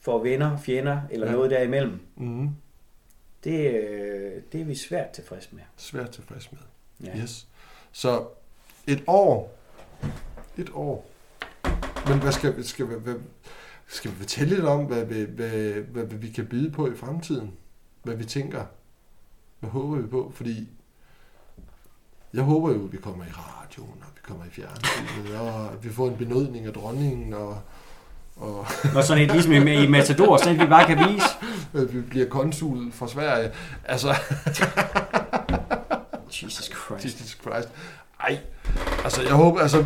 for 0.00 0.18
venner, 0.18 0.56
fjender, 0.58 1.00
eller 1.10 1.26
ja. 1.26 1.32
noget 1.32 1.50
derimellem. 1.50 2.00
Mm-hmm. 2.16 2.48
Det, 3.44 3.70
øh, 3.74 4.32
det 4.52 4.60
er 4.60 4.64
vi 4.64 4.74
svært 4.74 5.10
tilfreds 5.10 5.52
med. 5.52 5.62
svært 5.76 6.10
tilfreds 6.10 6.52
med. 6.52 6.60
Ja. 7.08 7.18
Yes. 7.22 7.46
Så 7.92 8.24
et 8.86 9.04
år. 9.06 9.52
Et 10.58 10.70
år. 10.74 11.10
Men 12.08 12.18
hvad 12.18 12.32
skal, 12.32 12.64
skal, 12.66 12.88
vi, 12.88 12.94
hvad, 12.94 13.14
skal 13.88 14.10
vi 14.10 14.16
fortælle 14.16 14.54
lidt 14.54 14.66
om, 14.66 14.84
hvad, 14.84 15.04
vi- 15.04 15.24
hvad, 15.36 15.48
hvad, 15.82 16.04
hvad 16.04 16.18
vi 16.18 16.30
kan 16.30 16.46
byde 16.46 16.70
på 16.70 16.86
i 16.92 16.96
fremtiden? 16.96 17.52
Hvad 18.02 18.14
vi 18.14 18.24
tænker? 18.24 18.64
Hvad 19.60 19.70
håber 19.70 19.96
vi 19.96 20.06
på? 20.06 20.32
Fordi 20.36 20.68
jeg 22.34 22.42
håber 22.42 22.72
jo, 22.72 22.84
at 22.84 22.92
vi 22.92 22.96
kommer 22.96 23.24
i 23.24 23.28
radioen, 23.28 23.98
og 24.00 24.06
vi 24.14 24.20
kommer 24.22 24.44
i 24.44 24.48
fjernsynet, 24.50 25.36
og 25.40 25.72
at 25.72 25.84
vi 25.84 25.92
får 25.92 26.08
en 26.08 26.16
benådning 26.16 26.66
af 26.66 26.72
dronningen, 26.72 27.34
og, 27.34 27.58
og 28.36 28.66
Og 28.94 29.04
sådan 29.04 29.22
et 29.22 29.32
ligesom 29.32 29.52
i, 29.52 29.84
i 29.84 29.88
Matador, 29.88 30.36
sådan 30.36 30.54
et 30.54 30.60
vi 30.60 30.66
bare 30.66 30.86
kan 30.86 30.98
vise. 31.12 31.26
at 31.82 31.94
vi 31.94 32.00
bliver 32.00 32.28
konsul 32.28 32.92
for 32.92 33.06
Sverige. 33.06 33.50
Altså, 33.84 34.14
Jesus 36.42 36.64
Christ. 36.64 37.04
Jesus 37.04 37.38
Christ. 37.42 37.68
Ej, 38.20 38.38
altså 39.04 39.22
jeg 39.22 39.32
håber, 39.32 39.60
altså... 39.60 39.84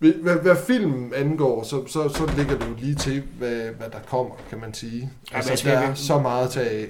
Hvad, 0.00 0.34
hvad, 0.42 0.56
filmen 0.66 1.12
angår, 1.16 1.62
så, 1.62 1.86
så, 1.86 2.08
så 2.08 2.30
ligger 2.36 2.58
det 2.58 2.66
jo 2.68 2.74
lige 2.78 2.94
til, 2.94 3.22
hvad, 3.38 3.50
hvad 3.50 3.90
der 3.92 3.98
kommer, 4.08 4.34
kan 4.50 4.60
man 4.60 4.74
sige. 4.74 5.10
Ja, 5.32 5.36
Altså, 5.36 5.50
altså, 5.50 5.68
der 5.68 5.78
er 5.78 5.94
så 5.94 6.18
meget 6.18 6.44
at 6.46 6.50
tage 6.50 6.70
af. 6.70 6.86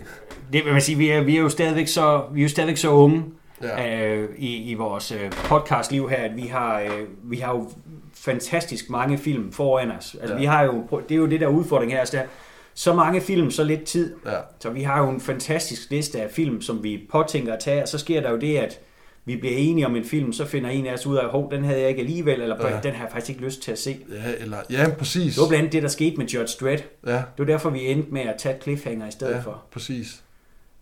Det 0.52 0.64
vil 0.64 0.72
man 0.72 0.82
sige, 0.82 0.98
vi 0.98 1.10
er, 1.10 1.22
vi 1.22 1.36
er 1.36 1.40
jo 1.40 1.48
stadigvæk 1.48 1.86
så, 1.88 2.22
vi 2.32 2.40
er 2.40 2.42
jo 2.42 2.48
stadigvæk 2.48 2.76
så 2.76 2.90
unge 2.90 3.24
Ja. 3.62 4.06
øh, 4.14 4.28
i, 4.38 4.70
i 4.70 4.74
vores 4.74 5.12
øh, 5.12 5.30
podcastliv 5.32 6.08
her, 6.10 6.16
at 6.16 6.36
vi 6.36 6.42
har, 6.42 6.80
øh, 6.80 6.90
vi 7.24 7.36
har 7.36 7.52
jo 7.54 7.70
fantastisk 8.14 8.90
mange 8.90 9.18
film 9.18 9.52
foran 9.52 9.90
os. 9.90 10.16
Altså, 10.20 10.34
Ja. 10.34 10.40
vi 10.40 10.44
har 10.46 10.62
jo, 10.64 10.84
det 11.08 11.14
er 11.14 11.18
jo 11.18 11.26
det 11.26 11.40
der 11.40 11.46
udfordring 11.46 11.92
her, 11.92 11.98
altså, 12.00 12.16
der 12.16 12.22
er 12.22 12.26
så 12.74 12.94
mange 12.94 13.20
film, 13.20 13.50
så 13.50 13.64
lidt 13.64 13.84
tid. 13.84 14.14
ja. 14.26 14.30
Så 14.60 14.70
vi 14.70 14.82
har 14.82 15.02
jo 15.04 15.10
en 15.10 15.20
fantastisk 15.20 15.90
liste 15.90 16.20
af 16.22 16.30
film, 16.30 16.62
som 16.62 16.82
vi 16.82 17.06
påtænker 17.12 17.52
at 17.52 17.60
tage, 17.60 17.82
og 17.82 17.88
så 17.88 17.98
sker 17.98 18.20
der 18.20 18.30
jo 18.30 18.36
det, 18.36 18.56
at 18.56 18.80
vi 19.24 19.36
bliver 19.36 19.54
enige 19.56 19.86
om 19.86 19.96
en 19.96 20.04
film, 20.04 20.32
så 20.32 20.44
finder 20.46 20.70
en 20.70 20.86
af 20.86 20.92
os 20.94 21.06
ud 21.06 21.16
af, 21.16 21.28
hov, 21.28 21.50
den 21.50 21.64
havde 21.64 21.80
jeg 21.80 21.88
ikke 21.88 22.00
alligevel, 22.00 22.40
eller 22.40 22.56
Ja. 22.68 22.74
ja. 22.74 22.80
den 22.82 22.92
har 22.94 23.04
jeg 23.04 23.12
faktisk 23.12 23.30
ikke 23.30 23.42
lyst 23.44 23.62
til 23.62 23.72
at 23.72 23.78
se. 23.78 23.96
Ja, 24.12 24.42
eller, 24.44 24.56
ja, 24.70 24.86
præcis. 24.98 25.34
Det 25.34 25.42
var 25.42 25.48
blandt 25.48 25.60
andet 25.60 25.72
det, 25.72 25.82
der 25.82 25.88
skete 25.88 26.16
med 26.16 26.26
Judge 26.26 26.56
Dredd. 26.60 26.82
Ja, 27.06 27.12
Det 27.12 27.22
var 27.38 27.44
derfor, 27.44 27.70
vi 27.70 27.86
endte 27.86 28.12
med 28.12 28.20
at 28.22 28.34
tage 28.38 28.56
cliffhanger 28.62 29.08
i 29.08 29.10
stedet 29.10 29.34
ja, 29.34 29.38
for. 29.40 29.62
præcis. 29.72 30.22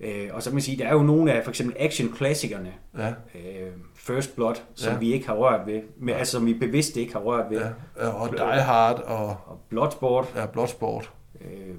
Øh, 0.01 0.29
og 0.33 0.43
så 0.43 0.51
kan 0.51 0.55
man 0.55 0.63
sige, 0.63 0.79
der 0.79 0.87
er 0.87 0.93
jo 0.93 1.03
nogle 1.03 1.33
af 1.33 1.45
for 1.45 1.51
eksempel 1.51 1.77
action-klassikerne, 1.79 2.73
Ja, 2.99 3.09
øh, 3.09 3.71
First 3.95 4.37
Blood, 4.37 4.55
som 4.75 4.93
Ja. 4.93 4.99
vi 4.99 5.13
ikke 5.13 5.27
har 5.27 5.35
rørt 5.35 5.61
ved, 5.67 5.81
men, 6.01 6.15
altså 6.15 6.33
som 6.33 6.47
vi 6.47 6.55
bevidst 6.55 6.97
ikke 6.97 7.13
har 7.13 7.21
rørt 7.21 7.45
ved. 7.51 7.59
ja. 7.61 7.67
ja 8.01 8.09
og 8.09 8.31
Die 8.33 8.63
Hard 8.63 9.03
og 9.07 9.27
Og 9.29 9.61
Bloodsport, 9.69 10.27
ja, 10.37 10.47
Bloodsport. 10.47 11.11
øh, 11.41 11.75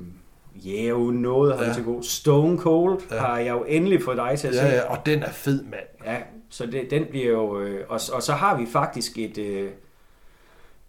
ja, 0.55 0.81
jo 0.83 0.97
noget 1.11 1.53
har 1.55 1.61
Ja. 1.63 1.67
ja. 1.69 1.73
til 1.75 1.83
god. 1.83 2.03
Stone 2.03 2.57
Cold 2.57 3.01
Ja. 3.11 3.15
ja. 3.15 3.21
har 3.21 3.37
jeg 3.37 3.49
jo 3.51 3.63
endelig 3.67 4.03
fået 4.03 4.17
dig 4.17 4.39
til 4.39 4.47
at 4.47 4.55
se. 4.55 4.61
Ja, 4.61 4.75
ja, 4.75 4.81
og 4.91 4.97
den 5.05 5.23
er 5.23 5.29
fed, 5.31 5.63
mand. 5.63 5.83
Ja, 6.05 6.17
så 6.49 6.65
det, 6.65 6.91
den 6.91 7.05
bliver 7.09 7.27
jo... 7.31 7.59
Øh, 7.59 7.85
og, 7.89 7.99
og 8.13 8.23
så 8.23 8.33
har 8.33 8.57
vi 8.57 8.65
faktisk 8.65 9.17
et, 9.17 9.37
øh, 9.37 9.69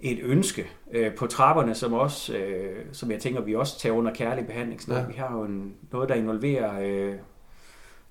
et 0.00 0.18
ønske 0.22 0.66
øh, 0.92 1.14
på 1.14 1.26
trapperne, 1.26 1.74
som 1.74 1.92
også, 1.92 2.36
øh, 2.36 2.76
som 2.92 3.10
jeg 3.10 3.18
tænker, 3.20 3.40
vi 3.40 3.54
også 3.54 3.78
tager 3.78 3.94
under 3.94 4.14
kærlig 4.14 4.46
behandling. 4.46 4.80
Ja. 4.88 4.94
Ja. 4.98 5.04
Vi 5.06 5.14
har 5.16 5.36
jo 5.36 5.42
en, 5.44 5.74
noget, 5.92 6.08
der 6.08 6.14
involverer 6.14 6.80
øh, 6.82 7.14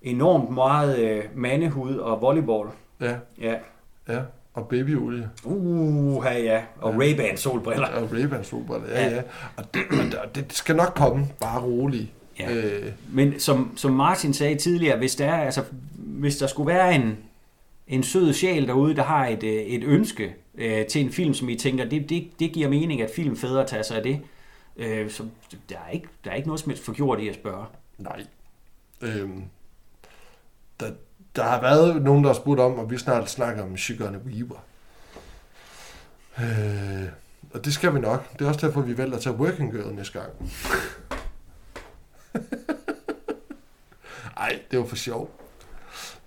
enormt 0.01 0.50
meget 0.53 1.00
øh, 1.00 1.24
mandehud 1.36 1.96
og 1.96 2.22
volleyball. 2.22 2.70
Ja, 3.01 3.15
Ja. 3.41 3.56
ja. 4.10 4.20
Og 4.53 4.68
babyolie. 4.68 5.29
Uh, 5.44 6.24
ja. 6.25 6.62
Og 6.82 6.94
Ja. 6.94 6.98
Ray-Ban 7.00 7.36
solbriller. 7.36 7.88
Og 7.88 8.10
Ray-Ban 8.12 8.44
solbriller. 8.44 8.88
Ja, 8.89 9.03
Ja. 9.10 9.15
ja. 9.15 9.22
Og 9.58 9.74
det, 9.74 9.82
det 10.36 10.53
skal 10.53 10.75
nok 10.75 10.94
komme, 10.96 11.27
bare 11.41 11.62
roligt. 11.62 12.08
Ja. 12.39 12.53
Øh, 12.56 12.91
Men 13.13 13.39
som, 13.39 13.72
som 13.77 13.91
Martin 13.91 14.34
sagde 14.34 14.56
tidligere, 14.56 14.98
hvis 14.98 15.15
der, 15.15 15.25
er, 15.25 15.46
altså, 15.46 15.63
hvis 15.96 16.38
der 16.38 16.48
skulle 16.48 16.68
være 16.68 16.96
en, 16.96 17.18
en 17.89 18.03
sød 18.03 18.34
sjæl 18.34 18.67
derude, 18.67 18.96
der 18.96 19.03
har 19.03 19.27
et, 19.27 19.43
øh, 19.43 19.53
et 19.53 19.84
ønske 19.84 20.36
øh, 20.55 20.86
til 20.86 21.01
en 21.05 21.12
film, 21.12 21.34
som 21.34 21.50
I 21.50 21.55
tænker, 21.55 21.86
det, 21.86 22.10
det, 22.10 22.31
det 22.39 22.51
giver 22.51 22.69
mening, 22.69 23.01
at 23.01 23.12
filmfædre 23.15 23.65
tager 23.67 23.84
sig 23.84 23.98
af 23.98 24.03
det, 24.03 24.22
øh, 24.77 25.10
så 25.10 25.24
der 25.69 25.75
er, 25.88 25.89
ikke, 25.89 26.08
der 26.24 26.31
er 26.31 26.36
ikke 26.36 26.48
noget 26.48 26.60
som 26.62 26.69
helst 26.69 26.86
forgjort 26.86 27.19
i 27.19 27.27
at 27.27 27.36
spørge. 27.36 27.65
nej. 27.98 28.25
Øhm, 29.01 29.43
der, 30.79 30.91
der 31.36 31.43
har 31.43 31.62
været 31.62 32.01
nogen, 32.01 32.24
der 32.24 32.29
har 32.29 32.36
spurgt 32.36 32.60
om, 32.60 32.79
og 32.79 32.91
vi 32.91 32.98
snart 32.98 33.29
snakker 33.29 33.63
om 33.63 33.77
Sigourney 33.77 34.19
Weaver. 34.19 34.65
Øh, 36.39 37.10
og 37.53 37.65
det 37.65 37.74
skal 37.74 37.96
vi 37.96 38.00
nok. 38.00 38.34
Det 38.34 38.41
er 38.41 38.48
også 38.50 38.67
derfor, 38.67 38.81
vi 38.81 38.98
vælger 38.98 39.15
at 39.15 39.22
tage 39.22 39.36
Working 39.36 39.72
Girl 39.72 39.93
næste 39.96 40.19
gang. 40.19 40.31
Ej, 44.38 44.60
det 44.72 44.79
var 44.79 44.86
for 44.86 44.96
sjovt. 44.96 45.38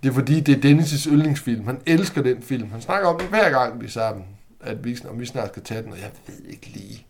Det 0.02 0.08
er 0.08 0.12
fordi, 0.12 0.40
det 0.40 0.64
er 0.64 0.70
Dennis' 0.70 1.10
yndlingsfilm. 1.10 1.66
Han 1.66 1.80
elsker 1.86 2.22
den 2.22 2.42
film. 2.42 2.70
Han 2.70 2.80
snakker 2.80 3.08
om 3.08 3.20
den 3.20 3.28
hver 3.28 3.50
gang, 3.50 3.80
vi 3.80 3.86
er 3.86 3.90
sammen. 3.90 4.24
At 4.60 4.84
vi, 4.84 4.98
om 5.08 5.20
vi 5.20 5.26
snart 5.26 5.48
skal 5.48 5.62
tage 5.62 5.82
den, 5.82 5.92
og 5.92 5.98
jeg 5.98 6.10
ved 6.26 6.44
ikke 6.48 6.66
lige. 6.66 7.06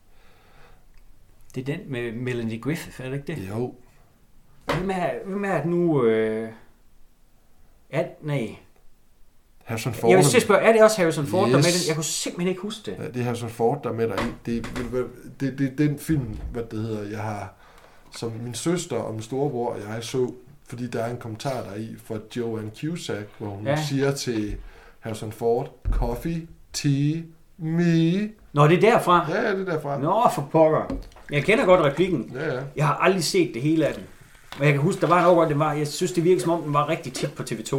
Det 1.54 1.60
er 1.68 1.76
den 1.76 1.92
med 1.92 2.12
Melanie 2.12 2.60
Griffith, 2.60 3.00
er 3.00 3.10
det 3.10 3.16
ikke 3.16 3.26
det? 3.42 3.48
Jo, 3.48 3.74
Hvem 4.66 4.90
er, 4.90 5.10
hvem 5.24 5.44
er 5.44 5.56
det 5.56 5.66
nu? 5.66 6.04
Øh, 6.04 6.48
er, 7.90 8.04
nej. 8.22 8.56
Harrison 9.64 9.94
Ford. 9.94 10.10
Jeg 10.10 10.18
vil 10.18 10.26
sige 10.26 10.40
spørge, 10.40 10.60
er 10.60 10.72
det 10.72 10.82
også 10.82 11.00
Harrison 11.00 11.26
Ford, 11.26 11.46
yes. 11.46 11.52
der 11.52 11.58
er 11.58 11.62
med 11.62 11.72
den? 11.72 11.88
Jeg 11.88 11.94
kunne 11.94 12.04
simpelthen 12.04 12.48
ikke 12.48 12.60
huske 12.60 12.90
det. 12.90 12.98
Ja, 12.98 13.08
det 13.08 13.16
er 13.16 13.22
Harrison 13.22 13.50
Ford, 13.50 13.82
der 13.82 13.90
er 13.90 13.94
med 13.94 14.08
dig. 14.08 14.18
Det, 14.46 14.70
det, 14.76 15.10
det, 15.40 15.58
det 15.58 15.72
er 15.72 15.88
den 15.88 15.98
film, 15.98 16.38
hvad 16.52 16.62
det 16.70 16.78
hedder, 16.78 17.10
jeg 17.10 17.20
har, 17.20 17.54
som 18.16 18.32
min 18.42 18.54
søster 18.54 18.96
og 18.96 19.12
min 19.12 19.22
storebror 19.22 19.72
og 19.72 19.80
jeg 19.80 20.04
så, 20.04 20.32
fordi 20.66 20.86
der 20.86 21.02
er 21.02 21.10
en 21.10 21.16
kommentar 21.16 21.62
der 21.62 21.74
i 21.74 21.96
fra 22.04 22.16
Joanne 22.36 22.70
Cusack, 22.80 23.28
hvor 23.38 23.48
hun 23.48 23.66
ja. 23.66 23.82
Siger 23.88 24.12
til 24.12 24.56
Harrison 25.00 25.32
Ford, 25.32 25.70
coffee, 25.90 26.46
tea, 26.72 27.22
me. 27.56 28.30
Nå, 28.52 28.68
det 28.68 28.76
er 28.76 28.80
derfra. 28.80 29.26
Ja, 29.30 29.52
det 29.52 29.68
er 29.68 29.72
derfra. 29.72 29.98
Nå, 29.98 30.28
for 30.34 30.48
pokker. 30.52 30.96
Jeg 31.30 31.44
kender 31.44 31.64
godt 31.64 31.80
replikken. 31.80 32.32
Ja, 32.34 32.54
ja. 32.54 32.60
Jeg 32.76 32.86
har 32.86 32.94
aldrig 32.94 33.24
set 33.24 33.54
det 33.54 33.62
hele 33.62 33.86
af 33.86 33.94
den. 33.94 34.04
Men 34.58 34.64
jeg 34.64 34.74
kan 34.74 34.82
huske, 34.82 35.00
der 35.00 35.06
var 35.06 35.28
en 35.28 35.34
hvor 35.34 35.44
det 35.44 35.58
var, 35.58 35.72
jeg 35.72 35.88
synes, 35.88 36.12
det 36.12 36.24
virkede 36.24 36.40
som 36.40 36.52
om, 36.52 36.62
den 36.62 36.74
var 36.74 36.88
rigtig 36.88 37.12
tit 37.12 37.32
på 37.32 37.42
TV2. 37.42 37.76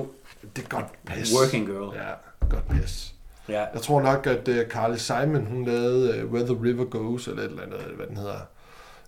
Det 0.55 0.63
er 0.63 0.69
godt 0.69 0.85
pis. 1.05 1.33
Working 1.39 1.65
Girl. 1.65 1.95
Ja, 1.95 2.11
godt 2.49 2.67
pis. 2.67 3.15
Ja. 3.49 3.65
Jeg 3.73 3.81
tror 3.81 4.01
nok, 4.01 4.27
at 4.27 4.47
uh, 4.47 4.55
Carly 4.69 4.95
Simon, 4.95 5.45
hun 5.45 5.65
lavede 5.65 6.25
uh, 6.25 6.31
Where 6.31 6.45
the 6.45 6.63
River 6.63 6.85
Goes, 6.85 7.27
eller 7.27 7.41
et 7.41 7.49
eller 7.49 7.63
andet, 7.63 7.79
hvad 7.95 8.07
den 8.07 8.17
hedder. 8.17 8.39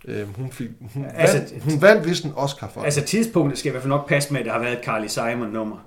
Uh, 0.08 0.36
hun, 0.38 0.52
fik, 0.52 0.70
hun, 0.94 1.06
Altså, 1.16 1.38
vandt, 1.38 1.64
hun 1.64 1.82
vandt 1.82 2.06
vist 2.10 2.26
en 2.26 2.34
Oscar 2.36 2.68
for 2.68 2.82
Altså 2.82 3.02
tidspunktet 3.02 3.60
skal 3.60 3.70
i 3.70 3.72
hvert 3.72 3.84
fald 3.84 3.90
nok 3.90 4.08
passe 4.10 4.34
med, 4.34 4.40
at 4.40 4.46
der 4.46 4.52
har 4.52 4.60
været 4.60 4.78
et 4.78 4.84
Carly 4.86 5.08
Simon 5.08 5.48
nummer. 5.50 5.78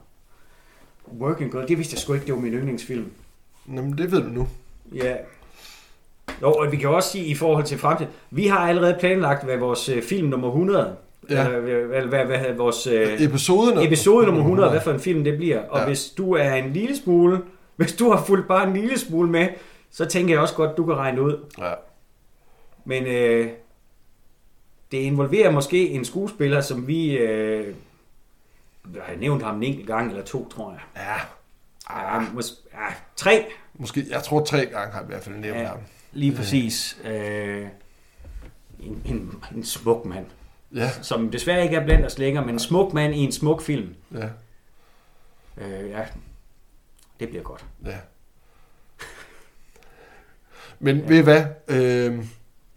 Working 1.20 1.52
Girl, 1.52 1.68
det 1.68 1.78
vidste 1.78 1.94
jeg 1.94 1.98
sgu 2.00 2.14
ikke, 2.14 2.26
det 2.26 2.34
var 2.34 2.40
min 2.40 2.52
yndlingsfilm. 2.52 3.10
Jamen, 3.68 3.98
det 3.98 4.12
ved 4.12 4.22
du 4.22 4.28
nu. 4.28 4.48
Ja. 4.94 5.14
Jo, 6.42 6.52
og 6.52 6.72
vi 6.72 6.76
kan 6.76 6.88
også 6.88 7.10
sige 7.10 7.24
i 7.24 7.34
forhold 7.34 7.64
til 7.64 7.78
fremtiden, 7.78 8.12
vi 8.30 8.46
har 8.46 8.58
allerede 8.58 8.96
planlagt, 9.00 9.44
hvad 9.44 9.56
vores 9.56 9.88
øh, 9.88 10.02
film 10.02 10.28
nummer 10.28 10.48
100, 10.48 10.96
Ja. 11.30 11.46
eller 11.46 11.60
hvad, 11.60 12.02
hvad, 12.02 12.24
hvad, 12.24 12.38
hvad 12.38 12.54
vores 12.54 12.86
øh, 12.86 13.22
Episoden 13.22 13.86
episode 13.86 14.26
nummer 14.26 14.40
100, 14.40 14.70
hvad 14.70 14.80
for 14.80 14.92
en 14.92 15.00
film 15.00 15.24
det 15.24 15.36
bliver. 15.36 15.60
Og 15.68 15.78
ja. 15.80 15.86
hvis 15.86 16.04
du 16.10 16.32
er 16.32 16.54
en 16.54 16.72
lille 16.72 16.96
smule, 16.96 17.40
hvis 17.76 17.92
du 17.92 18.10
har 18.10 18.24
fulgt 18.24 18.48
bare 18.48 18.66
en 18.68 18.72
lille 18.76 18.98
smule 18.98 19.30
med, 19.30 19.48
så 19.90 20.04
tænker 20.06 20.34
jeg 20.34 20.40
også 20.40 20.54
godt, 20.54 20.76
du 20.76 20.84
kan 20.84 20.94
regne 20.94 21.22
ud. 21.22 21.44
Ja. 21.58 21.72
Men 22.84 23.06
øh, 23.06 23.48
det 24.92 24.98
involverer 24.98 25.50
måske 25.50 25.88
en 25.88 26.04
skuespiller, 26.04 26.60
som 26.60 26.86
vi 26.86 27.10
øh, 27.18 27.74
jeg 28.94 29.02
har 29.02 29.16
nævnt 29.16 29.42
ham 29.42 29.56
en 29.56 29.62
enkelt 29.62 29.86
gang 29.86 30.10
eller 30.10 30.24
to, 30.24 30.48
tror 30.48 30.70
jeg. 30.72 30.80
Ja. 30.96 31.14
Ja, 31.90 32.20
mås- 32.20 32.64
ja, 32.74 32.86
tre, 33.16 33.46
Måske, 33.74 34.06
jeg 34.10 34.22
tror 34.22 34.44
tre 34.44 34.66
gange 34.66 34.92
har 34.92 35.00
jeg 35.00 35.08
i 35.08 35.10
hvert 35.12 35.22
fald 35.22 35.36
nævnt 35.36 35.58
Ja. 35.60 35.66
ham. 35.66 35.78
lige 36.12 36.36
præcis. 36.36 36.98
Øh, 37.04 37.66
en, 38.80 39.02
en, 39.04 39.42
en 39.56 39.64
smuk 39.64 40.04
mand, 40.04 40.26
Ja, 40.74 40.90
som 41.02 41.30
desværre 41.30 41.62
ikke 41.64 41.76
er 41.76 41.84
blandt 41.84 42.06
os 42.06 42.18
længere, 42.18 42.44
men 42.46 42.54
en 42.54 42.58
smuk 42.58 42.92
mand 42.92 43.14
i 43.14 43.18
en 43.18 43.32
smuk 43.32 43.62
film. 43.62 43.94
ja, 44.14 44.28
Øh, 45.56 45.90
ja, 45.90 46.06
det 47.20 47.28
bliver 47.28 47.42
godt. 47.42 47.64
ja. 47.84 47.96
Men 50.78 50.96
ja. 50.98 51.06
ved 51.08 51.18
I 51.18 51.22
hvad? 51.22 51.44
Øh, 51.68 52.24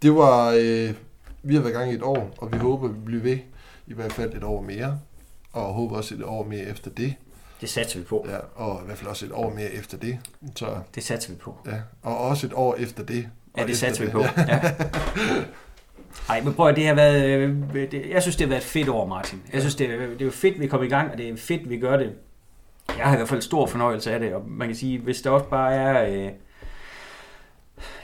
det 0.02 0.14
var... 0.14 0.54
Øh, 0.60 0.94
vi 1.42 1.54
har 1.54 1.60
været 1.62 1.72
i 1.72 1.76
gang 1.78 1.90
i 1.92 1.94
et 1.94 2.02
år, 2.02 2.30
og 2.38 2.52
vi 2.52 2.58
håber, 2.58 2.88
vi 2.88 2.98
bliver 3.04 3.22
ved 3.22 3.38
i 3.86 3.94
hvert 3.94 4.12
fald 4.12 4.34
et 4.34 4.44
år 4.44 4.60
mere. 4.62 4.98
Og 5.52 5.62
håber 5.74 5.96
også 5.96 6.14
et 6.14 6.24
år 6.24 6.44
mere 6.44 6.60
efter 6.64 6.90
det. 6.90 7.14
Det 7.60 7.68
satser 7.68 7.98
vi 7.98 8.04
på. 8.04 8.26
Ja, 8.30 8.36
og 8.54 8.80
i 8.82 8.86
hvert 8.86 8.98
fald 8.98 9.08
også 9.10 9.26
et 9.26 9.32
år 9.34 9.50
mere 9.54 9.70
efter 9.72 9.96
det. 9.98 10.18
Så, 10.56 10.66
Det 10.94 11.02
satser 11.02 11.32
vi 11.32 11.38
på. 11.38 11.56
ja. 11.66 11.76
Og 12.02 12.18
også 12.18 12.46
et 12.46 12.52
år 12.56 12.74
efter 12.78 13.02
det. 13.02 13.28
Ja, 13.56 13.66
det 13.66 13.78
satser 13.78 14.04
vi 14.04 14.10
på. 14.10 14.20
Ja. 14.48 14.60
Ej, 16.28 16.40
men 16.40 16.54
prøv 16.54 16.68
at 16.68 16.76
det 16.76 16.86
har 16.86 16.94
været... 16.94 17.24
øh, 17.24 17.56
Det, 17.74 18.10
jeg 18.10 18.22
synes, 18.22 18.36
det 18.36 18.46
har 18.46 18.48
været 18.48 18.60
et 18.60 18.66
fedt 18.66 18.88
år, 18.88 19.06
Martin. 19.06 19.42
Jeg 19.52 19.60
synes, 19.60 19.74
det, 19.74 19.90
er- 19.90 20.16
det 20.18 20.26
er 20.26 20.30
fedt, 20.30 20.60
vi 20.60 20.66
kommer 20.66 20.86
i 20.86 20.90
gang, 20.90 21.10
og 21.12 21.18
det 21.18 21.28
er 21.28 21.36
fedt, 21.36 21.70
vi 21.70 21.78
gør 21.78 21.96
det. 21.96 22.12
Jeg 22.98 23.06
har 23.06 23.12
i 23.14 23.16
hvert 23.16 23.28
fald 23.28 23.42
stor 23.42 23.66
fornøjelse 23.66 24.12
af 24.12 24.20
det, 24.20 24.34
og 24.34 24.48
man 24.50 24.68
kan 24.68 24.76
sige, 24.76 24.98
hvis 24.98 25.22
der 25.22 25.30
også 25.30 25.46
bare 25.48 25.74
er 25.74 26.24
øh, 26.26 26.30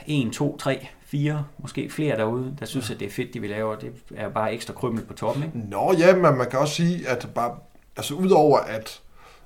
1, 0.07 0.31
2, 0.33 0.57
3, 0.57 0.87
4, 1.11 1.45
måske 1.57 1.89
flere 1.89 2.17
derude, 2.17 2.55
der 2.59 2.65
synes, 2.65 2.91
at 2.91 2.99
det 2.99 3.05
er 3.05 3.11
fedt, 3.11 3.33
det 3.33 3.41
vi 3.41 3.47
laver, 3.47 3.75
det 3.75 3.91
er 4.15 4.29
bare 4.29 4.53
ekstra 4.53 4.73
krymmel 4.73 5.03
på 5.03 5.13
toppen, 5.13 5.43
ikke? 5.43 5.57
Nå 5.57 5.93
ja, 5.97 6.15
men 6.15 6.37
man 6.37 6.49
kan 6.49 6.59
også 6.59 6.73
sige, 6.73 7.07
at 7.07 7.27
bare, 7.35 7.55
altså 7.97 8.13
udover 8.13 8.59
at, 8.59 9.01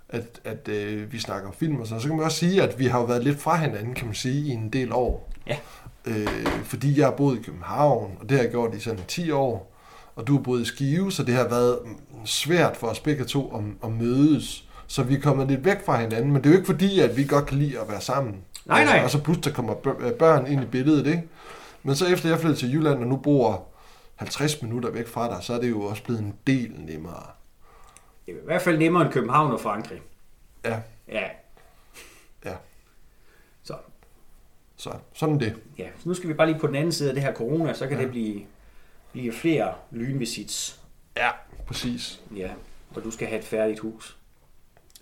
at, 0.09 0.41
at 0.43 0.67
øh, 0.67 1.13
vi 1.13 1.19
snakker 1.19 1.47
om 1.47 1.53
film 1.53 1.75
og 1.81 1.87
sådan, 1.87 2.01
så 2.01 2.07
kan 2.07 2.17
man 2.17 2.25
også 2.25 2.37
sige, 2.37 2.61
at 2.61 2.79
vi 2.79 2.85
har 2.85 2.99
jo 2.99 3.05
været 3.05 3.23
lidt 3.23 3.41
fra 3.41 3.55
hinanden, 3.55 3.93
kan 3.93 4.05
man 4.05 4.15
sige, 4.15 4.47
i 4.47 4.49
en 4.49 4.69
del 4.69 4.93
år. 4.93 5.29
Ja. 5.47 5.57
Øh, 6.05 6.47
fordi 6.63 6.99
jeg 6.99 7.05
har 7.05 7.15
boet 7.15 7.39
i 7.39 7.41
København, 7.41 8.17
og 8.19 8.29
det 8.29 8.37
har 8.37 8.43
jeg 8.43 8.51
gjort 8.51 8.75
i 8.75 8.79
sådan 8.79 9.05
10 9.07 9.31
år, 9.31 9.73
og 10.15 10.27
du 10.27 10.33
har 10.33 10.41
boet 10.43 10.61
i 10.61 10.65
Skive, 10.65 11.11
så 11.11 11.23
det 11.23 11.33
har 11.33 11.47
været 11.47 11.79
svært 12.25 12.77
for 12.77 12.87
os 12.87 12.99
begge 12.99 13.25
to 13.25 13.57
at, 13.57 13.63
at 13.83 13.91
mødes. 13.91 14.67
Så 14.87 15.03
vi 15.03 15.15
er 15.15 15.21
kommet 15.21 15.47
lidt 15.47 15.65
væk 15.65 15.85
fra 15.85 16.01
hinanden, 16.01 16.31
men 16.31 16.41
det 16.41 16.45
er 16.45 16.49
jo 16.49 16.57
ikke 16.57 16.65
fordi, 16.65 16.99
at 16.99 17.17
vi 17.17 17.23
godt 17.23 17.45
kan 17.45 17.57
lide 17.57 17.79
at 17.79 17.89
være 17.89 18.01
sammen. 18.01 18.35
Nej, 18.65 18.85
nej. 18.85 19.01
Og 19.03 19.09
så 19.09 19.23
pludselig 19.23 19.53
kommer 19.55 19.97
øh, 19.99 20.13
børn 20.13 20.47
ind 20.47 20.63
i 20.63 20.65
billedet, 20.65 21.07
ikke? 21.07 21.23
Men 21.83 21.95
så 21.95 22.07
efter 22.07 22.29
jeg 22.29 22.39
flyttede 22.39 22.59
til 22.59 22.73
Jylland, 22.73 22.99
og 22.99 23.07
nu 23.07 23.17
bor 23.17 23.67
50 24.15 24.61
minutter 24.61 24.89
væk 24.91 25.07
fra 25.07 25.35
dig, 25.35 25.43
så 25.43 25.53
er 25.53 25.59
det 25.59 25.69
jo 25.69 25.81
også 25.81 26.03
blevet 26.03 26.19
en 26.21 26.35
del 26.47 26.71
nemmere. 26.77 27.23
Det 28.25 28.31
er 28.33 28.37
i 28.41 28.45
hvert 28.45 28.61
fald 28.61 28.77
nemmere 28.77 29.03
end 29.05 29.13
København 29.13 29.51
og 29.51 29.59
Frankrig. 29.61 30.01
Ja, 30.65 30.79
Ja. 31.07 31.27
Ja. 32.45 32.53
Så, 33.63 33.75
så 34.77 34.91
sådan 35.13 35.39
det. 35.39 35.55
ja. 35.77 35.87
Så 35.99 36.09
nu 36.09 36.13
skal 36.15 36.29
vi 36.29 36.33
bare 36.33 36.47
lige 36.47 36.59
på 36.59 36.67
den 36.67 36.75
anden 36.75 36.91
side 36.91 37.09
af 37.09 37.15
det 37.15 37.23
her 37.23 37.33
corona, 37.33 37.73
så 37.73 37.87
kan 37.87 37.91
Ja. 37.91 37.97
ja. 37.97 38.03
det 38.03 38.11
blive, 38.11 38.41
blive 39.11 39.33
flere 39.33 39.73
lynvisits. 39.91 40.79
Ja, 41.17 41.29
præcis. 41.67 42.21
Ja, 42.35 42.51
og 42.95 43.03
du 43.03 43.11
skal 43.11 43.27
have 43.27 43.39
et 43.39 43.45
færdigt 43.45 43.79
hus. 43.79 44.17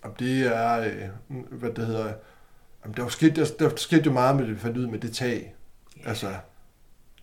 Og 0.02 0.18
det 0.18 0.56
er, 0.56 0.80
øh, 0.80 1.36
hvad 1.50 1.70
det 1.70 1.86
hedder, 1.86 2.12
jamen, 2.84 2.96
der, 2.96 3.02
var 3.02 3.08
sket, 3.08 3.36
der, 3.36 3.46
der 3.58 3.76
skete 3.76 4.02
jo 4.02 4.12
meget 4.12 4.36
med 4.36 4.46
det, 4.46 4.54
vi 4.54 4.60
fandt 4.60 4.76
ud 4.76 4.86
med 4.86 4.98
det 4.98 5.14
tag. 5.14 5.54
Ja. 6.04 6.08
Altså, 6.08 6.34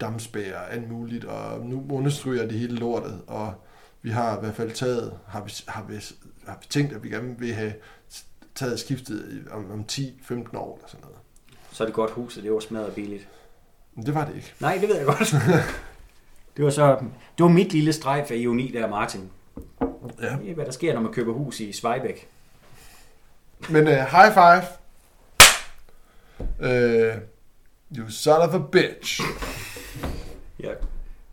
dammspærer 0.01 0.59
og 0.59 0.73
alt 0.73 0.91
muligt, 0.91 1.25
og 1.25 1.65
nu 1.65 1.85
understryger 1.89 2.47
det 2.47 2.59
hele 2.59 2.75
lortet, 2.75 3.21
og 3.27 3.53
vi 4.01 4.09
har 4.09 4.37
i 4.37 4.39
hvert 4.39 4.55
fald 4.55 4.71
taget, 4.71 5.19
har 5.27 5.43
vi, 5.43 5.53
har 5.67 5.83
vi, 5.83 5.95
har 6.47 6.57
vi 6.61 6.67
tænkt, 6.69 6.93
at 6.93 7.03
vi 7.03 7.09
gerne 7.09 7.39
vil 7.39 7.53
have 7.53 7.73
taget 8.55 8.79
skiftet 8.79 9.47
om, 9.51 9.71
om 9.71 9.85
10-15 9.91 10.57
år 10.57 10.75
eller 10.75 10.87
sådan 10.87 11.03
noget. 11.03 11.17
Så 11.71 11.83
er 11.83 11.87
det 11.87 11.95
godt 11.95 12.11
hus, 12.11 12.37
og 12.37 12.43
det 12.43 12.51
var 12.51 12.59
smadret 12.59 12.93
billigt. 12.93 13.27
Men 13.95 14.05
det 14.05 14.13
var 14.13 14.25
det 14.25 14.35
ikke. 14.35 14.53
Nej, 14.59 14.77
det 14.81 14.89
ved 14.89 14.97
jeg 14.97 15.05
godt. 15.05 15.35
det 16.57 16.65
var 16.65 16.71
så 16.71 16.97
det 17.37 17.43
var 17.43 17.47
mit 17.47 17.73
lille 17.73 17.93
strejf 17.93 18.31
af 18.31 18.35
ironi 18.35 18.71
der, 18.71 18.87
Martin. 18.87 19.29
Ja. 20.21 20.37
Det 20.41 20.49
er, 20.49 20.55
hvad 20.55 20.65
der 20.65 20.71
sker, 20.71 20.93
når 20.93 21.01
man 21.01 21.13
køber 21.13 21.33
hus 21.33 21.59
i 21.59 21.71
Svejbæk. 21.71 22.27
Men 23.69 23.87
uh, 23.87 23.93
high 23.93 24.33
five. 24.33 24.78
Uh, 26.39 27.19
you 27.91 28.09
son 28.09 28.41
of 28.41 28.53
a 28.53 28.59
bitch. 28.59 29.21
Ja. 30.59 30.73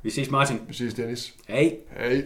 Vi 0.02 0.10
ses, 0.10 0.30
Martin. 0.30 0.58
Vi 0.68 0.74
ses, 0.74 0.94
Dennis. 0.94 1.34
Hej. 1.48 1.78
Hej. 1.96 2.24